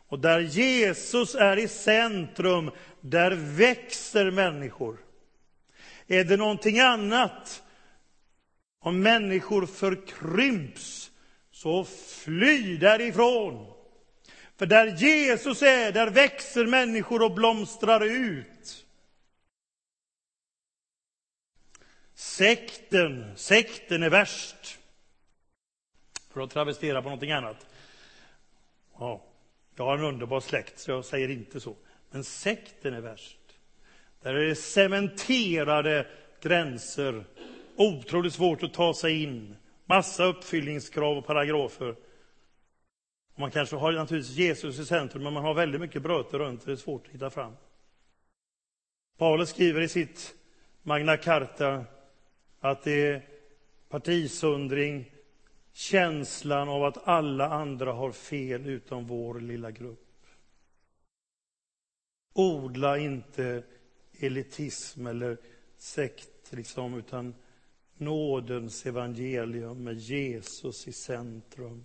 Och 0.09 0.19
där 0.19 0.41
Jesus 0.41 1.35
är 1.35 1.57
i 1.57 1.69
centrum, 1.69 2.71
där 3.01 3.31
växer 3.31 4.31
människor. 4.31 4.99
Är 6.07 6.25
det 6.25 6.37
någonting 6.37 6.81
annat, 6.81 7.63
om 8.79 9.03
människor 9.03 9.67
förkrymps, 9.67 11.11
så 11.51 11.85
fly 11.85 12.77
därifrån. 12.77 13.73
För 14.57 14.67
där 14.67 14.87
Jesus 14.87 15.63
är, 15.63 15.93
där 15.93 16.11
växer 16.11 16.67
människor 16.67 17.23
och 17.23 17.35
blomstrar 17.35 18.05
ut. 18.05 18.87
Sekten, 22.15 23.37
sekten 23.37 24.03
är 24.03 24.11
värst. 24.11 24.79
För 26.31 26.41
att 26.41 26.51
travestera 26.51 27.03
på 27.03 27.09
någonting 27.09 27.33
annat. 27.33 27.67
Ja, 28.99 29.28
jag 29.79 29.85
har 29.85 29.99
en 29.99 30.05
underbar 30.05 30.41
släkt, 30.41 30.79
så 30.79 30.91
jag 30.91 31.05
säger 31.05 31.29
inte 31.29 31.61
så. 31.61 31.77
Men 32.11 32.25
sekten 32.25 32.95
är 32.95 33.01
värst. 33.01 33.39
Där 34.23 34.35
är 34.35 34.49
det 34.49 34.55
cementerade 34.55 36.07
gränser. 36.43 37.25
Otroligt 37.77 38.35
svårt 38.35 38.63
att 38.63 38.75
ta 38.75 38.95
sig 38.95 39.23
in. 39.23 39.57
Massa 39.87 40.25
uppfyllningskrav 40.25 41.19
och 41.19 41.27
paragrafer. 41.27 41.97
Man 43.37 43.51
kanske 43.51 43.77
har 43.77 43.93
naturligtvis 43.93 44.37
Jesus 44.37 44.79
i 44.79 44.87
centrum, 44.87 45.23
men 45.23 45.33
man 45.33 45.45
har 45.45 45.55
väldigt 45.55 45.81
mycket 45.81 46.03
bröte 46.03 46.39
runt, 46.39 46.67
det 46.67 46.73
är 46.73 46.77
svårt 46.77 47.07
att 47.07 47.15
hitta 47.15 47.31
fram. 47.31 47.53
Paulus 49.19 49.49
skriver 49.49 49.81
i 49.81 49.89
sitt 49.89 50.35
Magna 50.83 51.17
Carta 51.17 51.85
att 52.61 52.83
det 52.83 53.07
är 53.07 53.23
partisundring, 53.89 55.13
känslan 55.79 56.69
av 56.69 56.85
att 56.85 57.09
alla 57.09 57.49
andra 57.49 57.93
har 57.93 58.13
fel 58.13 58.67
utom 58.67 59.07
vår 59.07 59.41
lilla 59.41 59.71
grupp. 59.71 60.27
Odla 62.33 62.99
inte 62.99 63.63
elitism 64.19 65.07
eller 65.07 65.39
sekt, 65.77 66.53
liksom, 66.53 66.95
utan 66.95 67.35
nådens 67.97 68.87
evangelium 68.87 69.85
med 69.85 69.99
Jesus 69.99 70.89
i 70.89 70.93
centrum. 70.93 71.85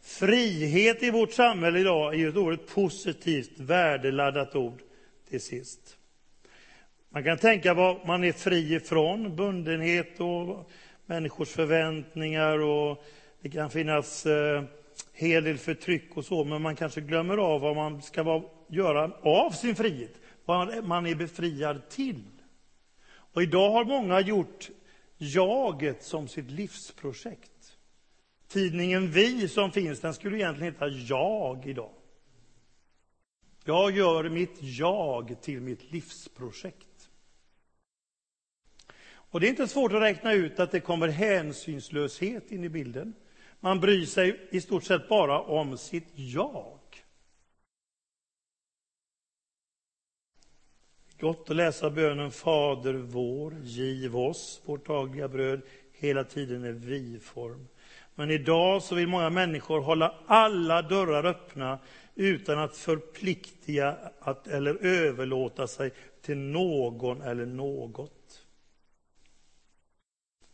Frihet 0.00 1.02
i 1.02 1.10
vårt 1.10 1.32
samhälle 1.32 1.78
idag 1.78 2.14
är 2.14 2.18
ju 2.18 2.28
ett 2.28 2.36
oerhört 2.36 2.66
positivt, 2.66 3.60
värdeladdat 3.60 4.54
ord 4.54 4.82
till 5.28 5.40
sist. 5.40 5.98
Man 7.14 7.24
kan 7.24 7.38
tänka 7.38 7.74
vad 7.74 8.06
man 8.06 8.24
är 8.24 8.32
fri 8.32 8.74
ifrån, 8.74 9.36
bundenhet 9.36 10.20
och 10.20 10.70
människors 11.06 11.48
förväntningar 11.48 12.58
och 12.58 13.04
det 13.40 13.50
kan 13.50 13.70
finnas 13.70 14.26
eh, 14.26 14.62
hel 15.12 15.44
del 15.44 15.58
förtryck 15.58 16.16
och 16.16 16.24
så, 16.24 16.44
men 16.44 16.62
man 16.62 16.76
kanske 16.76 17.00
glömmer 17.00 17.36
av 17.36 17.60
vad 17.60 17.76
man 17.76 18.02
ska 18.02 18.22
vara, 18.22 18.42
göra 18.68 19.12
av 19.22 19.50
sin 19.50 19.74
frihet, 19.76 20.20
vad 20.44 20.84
man 20.84 21.06
är 21.06 21.14
befriad 21.14 21.88
till. 21.88 22.24
Och 23.06 23.42
idag 23.42 23.70
har 23.70 23.84
många 23.84 24.20
gjort 24.20 24.70
jaget 25.18 26.02
som 26.02 26.28
sitt 26.28 26.50
livsprojekt. 26.50 27.76
Tidningen 28.48 29.10
Vi 29.10 29.48
som 29.48 29.72
finns, 29.72 30.00
den 30.00 30.14
skulle 30.14 30.36
egentligen 30.36 30.72
heta 30.72 30.88
Jag 30.88 31.66
idag. 31.66 31.92
Jag 33.64 33.90
gör 33.90 34.28
mitt 34.28 34.58
jag 34.60 35.36
till 35.42 35.60
mitt 35.60 35.92
livsprojekt. 35.92 36.91
Och 39.32 39.40
det 39.40 39.46
är 39.46 39.50
inte 39.50 39.68
svårt 39.68 39.92
att 39.92 40.02
räkna 40.02 40.32
ut 40.32 40.60
att 40.60 40.70
det 40.70 40.80
kommer 40.80 41.08
hänsynslöshet 41.08 42.52
in 42.52 42.64
i 42.64 42.68
bilden. 42.68 43.14
Man 43.60 43.80
bryr 43.80 44.06
sig 44.06 44.48
i 44.50 44.60
stort 44.60 44.84
sett 44.84 45.08
bara 45.08 45.40
om 45.40 45.78
sitt 45.78 46.08
jag. 46.14 46.78
Gott 51.20 51.50
att 51.50 51.56
läsa 51.56 51.90
bönen 51.90 52.30
Fader 52.30 52.94
vår, 52.94 53.56
giv 53.62 54.16
oss 54.16 54.62
vårt 54.64 54.86
dagliga 54.86 55.28
bröd, 55.28 55.60
hela 55.92 56.24
tiden 56.24 56.64
i 56.64 56.72
vi-form. 56.72 57.68
Men 58.14 58.30
idag 58.30 58.82
så 58.82 58.94
vill 58.94 59.08
många 59.08 59.30
människor 59.30 59.80
hålla 59.80 60.14
alla 60.26 60.82
dörrar 60.82 61.24
öppna 61.24 61.78
utan 62.14 62.58
att 62.58 62.76
förpliktiga 62.76 63.96
att, 64.20 64.48
eller 64.48 64.86
överlåta 64.86 65.66
sig 65.66 65.90
till 66.22 66.38
någon 66.38 67.22
eller 67.22 67.46
något. 67.46 68.21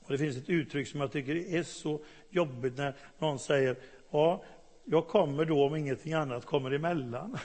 Och 0.08 0.12
det 0.12 0.18
finns 0.18 0.36
ett 0.36 0.48
uttryck 0.48 0.88
som 0.88 1.00
jag 1.00 1.12
tycker 1.12 1.36
är 1.36 1.62
så 1.62 2.00
jobbigt 2.30 2.76
när 2.76 2.94
någon 3.18 3.38
säger 3.38 3.76
ja, 4.10 4.42
jag 4.84 5.08
kommer 5.08 5.44
då 5.44 5.66
om 5.66 5.76
ingenting 5.76 6.12
annat 6.12 6.46
kommer 6.46 6.70
emellan. 6.70 7.38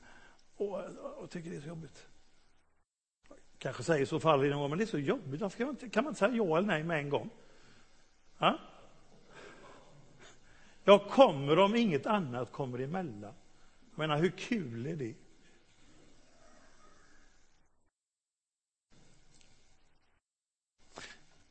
och 0.56 0.80
jag 1.20 1.30
tycker 1.30 1.50
det 1.50 1.56
är 1.56 1.60
så 1.60 1.68
jobbigt. 1.68 2.06
Kanske 3.58 3.82
säger 3.82 4.06
så 4.06 4.20
fall 4.20 4.48
någon 4.48 4.58
gång, 4.58 4.70
men 4.70 4.78
det 4.78 4.84
är 4.84 4.86
så 4.86 4.98
jobbigt. 4.98 5.40
Varför 5.40 5.58
kan 5.58 5.66
man 5.66 5.74
inte, 5.74 5.88
kan 5.88 6.04
man 6.04 6.10
inte 6.10 6.18
säga 6.18 6.32
ja 6.32 6.58
eller 6.58 6.66
nej 6.66 6.84
med 6.84 6.98
en 6.98 7.08
gång? 7.08 7.30
Ja? 8.38 8.58
Jag 10.84 11.08
kommer 11.08 11.58
om 11.58 11.76
inget 11.76 12.06
annat 12.06 12.52
kommer 12.52 12.78
emellan. 12.78 13.34
Jag 13.90 13.98
menar, 13.98 14.18
hur 14.18 14.30
kul 14.30 14.86
är 14.86 14.96
det? 14.96 15.14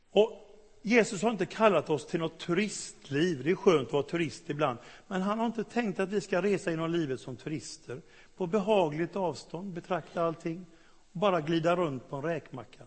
Och 0.10 0.44
Jesus 0.88 1.21
har 1.21 1.32
inte 1.32 1.45
kallat 1.45 1.89
oss 1.89 2.08
till 2.08 2.19
något 2.19 2.39
turistliv. 2.39 3.43
Det 3.43 3.52
är 3.52 3.56
skönt 3.56 3.88
att 3.88 3.93
vara 3.93 4.04
turist 4.04 4.50
ibland. 4.50 4.80
Men 5.08 5.21
han 5.21 5.39
har 5.39 5.45
inte 5.45 5.63
tänkt 5.63 6.00
att 6.00 6.10
vi 6.10 6.21
ska 6.21 6.41
resa 6.41 6.71
genom 6.71 6.91
livet 6.91 7.19
som 7.19 7.36
turister. 7.36 8.02
På 8.38 8.48
behagligt 8.48 9.15
avstånd, 9.15 9.74
betrakta 9.74 10.24
allting. 10.24 10.65
Och 11.13 11.19
bara 11.19 11.41
glida 11.41 11.76
runt 11.76 12.10
på 12.10 12.15
en 12.15 12.21
räkmacka. 12.21 12.84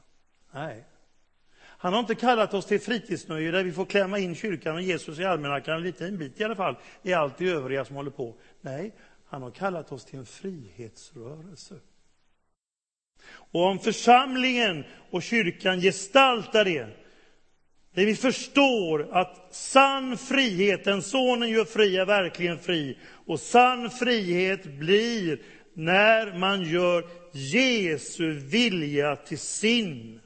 Nej, 0.50 0.84
han 1.60 1.92
har 1.92 2.00
inte 2.00 2.14
kallat 2.14 2.54
oss 2.54 2.66
till 2.66 2.80
fritidsnöje 2.80 3.50
där 3.50 3.64
vi 3.64 3.72
får 3.72 3.84
klämma 3.84 4.18
in 4.18 4.34
kyrkan 4.34 4.74
och 4.74 4.82
Jesus 4.82 5.18
i 5.18 5.24
almanackan 5.24 5.76
en 5.76 5.82
liten 5.82 6.18
bit 6.18 6.40
i 6.40 6.44
alla 6.44 6.56
fall, 6.56 6.76
i 7.02 7.12
allt 7.12 7.38
det 7.38 7.48
övriga 7.48 7.84
som 7.84 7.96
håller 7.96 8.10
på. 8.10 8.34
Nej, 8.60 8.94
han 9.26 9.42
har 9.42 9.50
kallat 9.50 9.92
oss 9.92 10.04
till 10.04 10.18
en 10.18 10.26
frihetsrörelse. 10.26 11.74
Och 13.30 13.64
om 13.64 13.78
församlingen 13.78 14.84
och 15.10 15.22
kyrkan 15.22 15.80
gestaltar 15.80 16.64
det, 16.64 16.88
där 17.98 18.06
vi 18.06 18.14
förstår 18.14 19.08
att 19.12 19.46
sann 19.50 20.18
frihet, 20.18 20.84
den 20.84 21.02
sonen 21.02 21.48
gör 21.48 21.64
fri, 21.64 21.96
är 21.96 22.04
verkligen 22.04 22.58
fri. 22.58 22.98
Och 23.26 23.40
sann 23.40 23.90
frihet 23.90 24.64
blir 24.64 25.40
när 25.74 26.38
man 26.38 26.62
gör 26.62 27.04
Jesu 27.32 28.32
vilja 28.32 29.16
till 29.16 29.38
sin. 29.38 30.20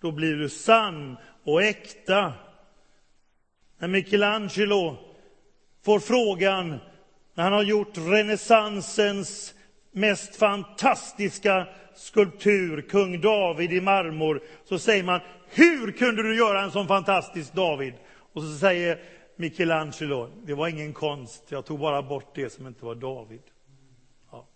Då 0.00 0.12
blir 0.12 0.34
du 0.34 0.48
sann 0.48 1.16
och 1.44 1.62
äkta. 1.62 2.32
När 3.78 3.88
Michelangelo 3.88 4.96
får 5.84 6.00
frågan, 6.00 6.78
när 7.34 7.44
han 7.44 7.52
har 7.52 7.62
gjort 7.62 7.98
renässansens 7.98 9.54
mest 9.92 10.36
fantastiska 10.36 11.66
skulptur, 11.94 12.82
kung 12.82 13.20
David 13.20 13.72
i 13.72 13.80
marmor, 13.80 14.42
så 14.64 14.78
säger 14.78 15.04
man, 15.04 15.20
hur 15.46 15.92
kunde 15.92 16.22
du 16.22 16.36
göra 16.36 16.62
en 16.62 16.70
sån 16.70 16.88
fantastisk 16.88 17.52
David? 17.52 17.94
Och 18.32 18.42
så 18.42 18.58
säger 18.58 19.02
Michelangelo, 19.36 20.30
det 20.44 20.54
var 20.54 20.68
ingen 20.68 20.92
konst, 20.92 21.44
jag 21.48 21.64
tog 21.64 21.78
bara 21.78 22.02
bort 22.02 22.34
det 22.34 22.50
som 22.50 22.66
inte 22.66 22.84
var 22.84 22.94
David. 22.94 23.42
Ja. 24.30 24.46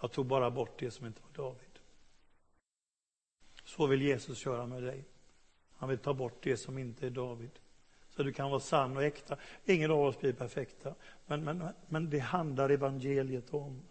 Jag 0.00 0.12
tog 0.12 0.26
bara 0.26 0.50
bort 0.50 0.78
det 0.78 0.90
som 0.90 1.06
inte 1.06 1.20
var 1.22 1.44
David. 1.44 1.70
Så 3.64 3.86
vill 3.86 4.02
Jesus 4.02 4.46
göra 4.46 4.66
med 4.66 4.82
dig. 4.82 5.04
Han 5.76 5.88
vill 5.88 5.98
ta 5.98 6.14
bort 6.14 6.38
det 6.42 6.56
som 6.56 6.78
inte 6.78 7.06
är 7.06 7.10
David. 7.10 7.59
Så 8.20 8.24
du 8.24 8.32
kan 8.32 8.50
vara 8.50 8.60
sann 8.60 8.96
och 8.96 9.04
äkta. 9.04 9.36
Ingen 9.64 9.90
av 9.90 10.00
oss 10.00 10.20
blir 10.20 10.32
perfekta. 10.32 10.94
Men, 11.26 11.44
men, 11.44 11.64
men 11.88 12.10
det 12.10 12.18
handlar 12.18 12.70
evangeliet 12.70 13.54
om. 13.54 13.82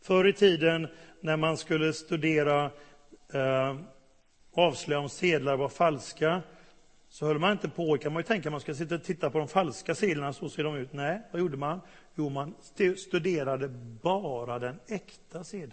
Förr 0.00 0.28
i 0.28 0.32
tiden 0.32 0.88
när 1.20 1.36
man 1.36 1.56
skulle 1.56 1.92
studera 1.92 2.70
eh, 3.32 3.76
avslöja 4.52 5.00
om 5.00 5.08
sedlar 5.08 5.56
var 5.56 5.68
falska 5.68 6.42
så 7.08 7.26
höll 7.26 7.38
man 7.38 7.52
inte 7.52 7.68
på, 7.68 7.98
kan 7.98 8.12
man 8.12 8.20
ju 8.20 8.26
tänka, 8.26 8.50
man 8.50 8.60
ska 8.60 8.74
sitta 8.74 8.94
och 8.94 9.04
titta 9.04 9.30
på 9.30 9.38
de 9.38 9.48
falska 9.48 9.94
sedlarna, 9.94 10.32
så 10.32 10.48
ser 10.48 10.64
de 10.64 10.76
ut. 10.76 10.92
Nej, 10.92 11.22
vad 11.32 11.40
gjorde 11.40 11.56
man? 11.56 11.80
Jo, 12.14 12.28
man 12.28 12.54
studerade 12.96 13.68
bara 14.02 14.58
den 14.58 14.80
äkta 14.86 15.44
sedeln. 15.44 15.72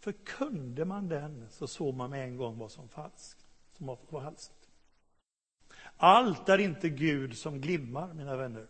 För 0.00 0.12
kunde 0.12 0.84
man 0.84 1.08
den 1.08 1.46
så 1.50 1.66
såg 1.66 1.94
man 1.94 2.10
med 2.10 2.24
en 2.24 2.36
gång 2.36 2.58
vad 2.58 2.70
som 2.70 2.88
falskt, 2.88 3.46
som 3.76 3.86
var 3.86 3.98
falskt. 4.10 4.55
Allt 5.96 6.48
är 6.48 6.58
inte 6.58 6.88
Gud 6.88 7.38
som 7.38 7.60
glimmar, 7.60 8.14
mina 8.14 8.36
vänner. 8.36 8.66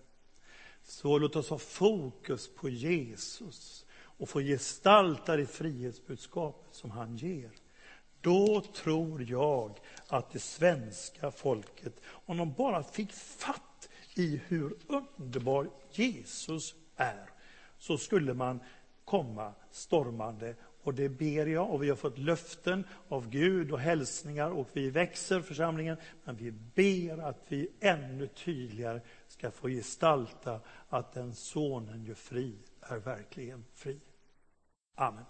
Så 0.84 1.18
låt 1.18 1.36
oss 1.36 1.50
ha 1.50 1.58
fokus 1.58 2.54
på 2.54 2.68
Jesus 2.68 3.86
och 3.92 4.28
få 4.28 4.40
gestalta 4.40 5.36
det 5.36 5.46
frihetsbudskapet 5.46 6.74
som 6.74 6.90
han 6.90 7.16
ger. 7.16 7.50
Då 8.20 8.60
tror 8.60 9.22
jag 9.22 9.78
att 10.08 10.30
det 10.30 10.38
svenska 10.38 11.30
folket, 11.30 12.00
om 12.06 12.36
de 12.36 12.52
bara 12.52 12.82
fick 12.82 13.12
fatt 13.12 13.88
i 14.14 14.40
hur 14.46 14.76
underbar 14.86 15.70
Jesus 15.92 16.74
är, 16.96 17.30
så 17.78 17.98
skulle 17.98 18.34
man 18.34 18.60
komma 19.04 19.52
stormande. 19.70 20.54
Och 20.86 20.94
det 20.94 21.08
ber 21.08 21.46
jag, 21.46 21.70
och 21.70 21.82
vi 21.82 21.88
har 21.88 21.96
fått 21.96 22.18
löften 22.18 22.84
av 23.08 23.30
Gud 23.30 23.72
och 23.72 23.80
hälsningar 23.80 24.50
och 24.50 24.68
vi 24.72 24.90
växer 24.90 25.40
församlingen, 25.40 25.96
men 26.24 26.36
vi 26.36 26.50
ber 26.50 27.18
att 27.18 27.44
vi 27.48 27.68
ännu 27.80 28.26
tydligare 28.26 29.00
ska 29.28 29.50
få 29.50 29.68
gestalta 29.68 30.60
att 30.88 31.12
den 31.12 31.34
sonen 31.34 32.04
ju 32.04 32.14
fri 32.14 32.58
är 32.80 32.96
verkligen 32.96 33.64
fri. 33.74 34.00
Amen. 34.94 35.24